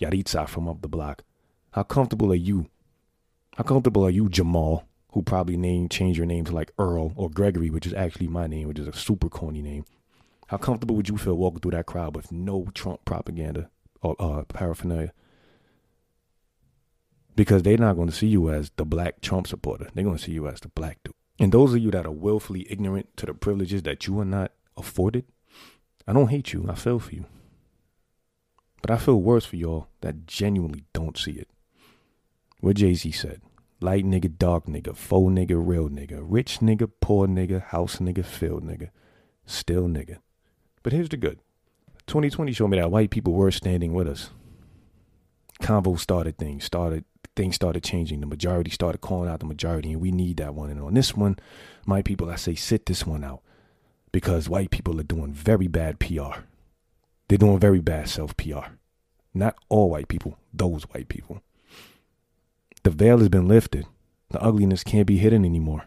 Yaritza 0.00 0.48
from 0.48 0.68
up 0.68 0.80
the 0.80 0.88
block. 0.88 1.24
How 1.72 1.82
comfortable 1.82 2.30
are 2.32 2.36
you? 2.36 2.70
How 3.56 3.64
comfortable 3.64 4.06
are 4.06 4.10
you, 4.10 4.28
Jamal, 4.28 4.84
who 5.14 5.22
probably 5.22 5.56
named 5.56 5.92
change 5.92 6.16
your 6.16 6.26
name 6.26 6.44
to 6.44 6.52
like 6.52 6.72
Earl 6.76 7.12
or 7.14 7.30
Gregory, 7.30 7.70
which 7.70 7.86
is 7.86 7.94
actually 7.94 8.26
my 8.26 8.48
name, 8.48 8.66
which 8.66 8.80
is 8.80 8.88
a 8.88 8.92
super 8.92 9.28
corny 9.28 9.62
name. 9.62 9.84
How 10.48 10.56
comfortable 10.56 10.96
would 10.96 11.08
you 11.08 11.16
feel 11.16 11.36
walking 11.36 11.60
through 11.60 11.70
that 11.70 11.86
crowd 11.86 12.16
with 12.16 12.32
no 12.32 12.66
Trump 12.74 13.04
propaganda 13.04 13.70
or 14.02 14.16
uh, 14.18 14.42
paraphernalia? 14.42 15.12
Because 17.36 17.62
they're 17.62 17.78
not 17.78 17.94
going 17.94 18.08
to 18.08 18.14
see 18.14 18.26
you 18.26 18.50
as 18.50 18.72
the 18.76 18.84
black 18.84 19.20
Trump 19.20 19.46
supporter. 19.46 19.88
They're 19.94 20.04
going 20.04 20.16
to 20.16 20.22
see 20.22 20.32
you 20.32 20.48
as 20.48 20.58
the 20.60 20.68
black 20.68 20.98
dude. 21.04 21.14
And 21.38 21.52
those 21.52 21.72
of 21.72 21.80
you 21.80 21.92
that 21.92 22.06
are 22.06 22.12
willfully 22.12 22.66
ignorant 22.68 23.16
to 23.16 23.26
the 23.26 23.34
privileges 23.34 23.84
that 23.84 24.08
you 24.08 24.18
are 24.18 24.24
not 24.24 24.50
afforded, 24.76 25.26
I 26.08 26.12
don't 26.12 26.28
hate 26.28 26.52
you. 26.52 26.66
I 26.68 26.74
feel 26.74 26.98
for 26.98 27.14
you. 27.14 27.24
But 28.82 28.90
I 28.90 28.98
feel 28.98 29.22
worse 29.22 29.44
for 29.44 29.56
y'all 29.56 29.86
that 30.00 30.26
genuinely 30.26 30.84
don't 30.92 31.16
see 31.16 31.32
it. 31.32 31.48
What 32.60 32.76
Jay 32.76 32.94
Z 32.94 33.12
said 33.12 33.40
light 33.84 34.04
nigga, 34.04 34.36
dark 34.38 34.64
nigga, 34.64 34.96
faux 34.96 35.30
nigga, 35.30 35.54
real 35.56 35.90
nigga, 35.90 36.18
rich 36.22 36.60
nigga, 36.60 36.90
poor 37.00 37.28
nigga, 37.28 37.62
house 37.66 37.98
nigga, 37.98 38.24
field 38.24 38.64
nigga, 38.64 38.88
still 39.44 39.84
nigga. 39.84 40.18
But 40.82 40.92
here's 40.92 41.10
the 41.10 41.18
good 41.18 41.38
2020 42.06 42.52
showed 42.52 42.68
me 42.68 42.78
that 42.78 42.90
white 42.90 43.10
people 43.10 43.34
were 43.34 43.50
standing 43.50 43.92
with 43.92 44.08
us. 44.08 44.30
Convo 45.62 45.98
started 45.98 46.38
things, 46.38 46.64
started 46.64 47.04
things 47.36 47.54
started 47.54 47.84
changing. 47.84 48.20
The 48.20 48.26
majority 48.26 48.70
started 48.70 49.00
calling 49.00 49.28
out 49.28 49.40
the 49.40 49.46
majority, 49.46 49.92
and 49.92 50.00
we 50.00 50.10
need 50.10 50.38
that 50.38 50.54
one. 50.54 50.70
And 50.70 50.80
on 50.80 50.94
this 50.94 51.14
one, 51.14 51.36
my 51.86 52.00
people, 52.00 52.30
I 52.30 52.36
say 52.36 52.54
sit 52.54 52.86
this 52.86 53.06
one 53.06 53.22
out 53.22 53.42
because 54.12 54.48
white 54.48 54.70
people 54.70 54.98
are 54.98 55.04
doing 55.04 55.32
very 55.32 55.68
bad 55.68 56.00
PR. 56.00 56.40
They're 57.28 57.38
doing 57.38 57.58
very 57.58 57.80
bad 57.80 58.08
self 58.08 58.36
PR. 58.36 58.76
Not 59.34 59.56
all 59.68 59.90
white 59.90 60.08
people, 60.08 60.38
those 60.52 60.84
white 60.84 61.08
people. 61.08 61.42
The 62.84 62.90
veil 62.90 63.18
has 63.18 63.30
been 63.30 63.48
lifted. 63.48 63.86
The 64.30 64.40
ugliness 64.42 64.84
can't 64.84 65.06
be 65.06 65.16
hidden 65.16 65.44
anymore. 65.44 65.86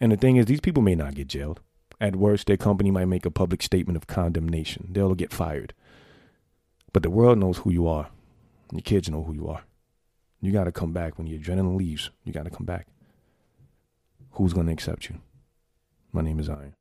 And 0.00 0.12
the 0.12 0.16
thing 0.16 0.36
is, 0.36 0.46
these 0.46 0.60
people 0.60 0.82
may 0.82 0.94
not 0.94 1.14
get 1.14 1.28
jailed. 1.28 1.60
At 2.00 2.16
worst, 2.16 2.46
their 2.46 2.56
company 2.56 2.90
might 2.90 3.06
make 3.06 3.26
a 3.26 3.30
public 3.30 3.62
statement 3.62 3.96
of 3.96 4.06
condemnation. 4.06 4.88
They'll 4.90 5.14
get 5.14 5.32
fired. 5.32 5.74
But 6.92 7.02
the 7.02 7.10
world 7.10 7.38
knows 7.38 7.58
who 7.58 7.70
you 7.70 7.88
are. 7.88 8.10
Your 8.72 8.82
kids 8.82 9.08
know 9.08 9.22
who 9.22 9.34
you 9.34 9.48
are. 9.48 9.64
You 10.40 10.52
got 10.52 10.64
to 10.64 10.72
come 10.72 10.92
back 10.92 11.18
when 11.18 11.26
the 11.26 11.38
adrenaline 11.38 11.76
leaves. 11.76 12.10
You 12.24 12.32
got 12.32 12.44
to 12.44 12.50
come 12.50 12.66
back. 12.66 12.86
Who's 14.32 14.52
going 14.52 14.66
to 14.66 14.72
accept 14.72 15.08
you? 15.08 15.20
My 16.12 16.22
name 16.22 16.38
is 16.40 16.48
Iron. 16.48 16.74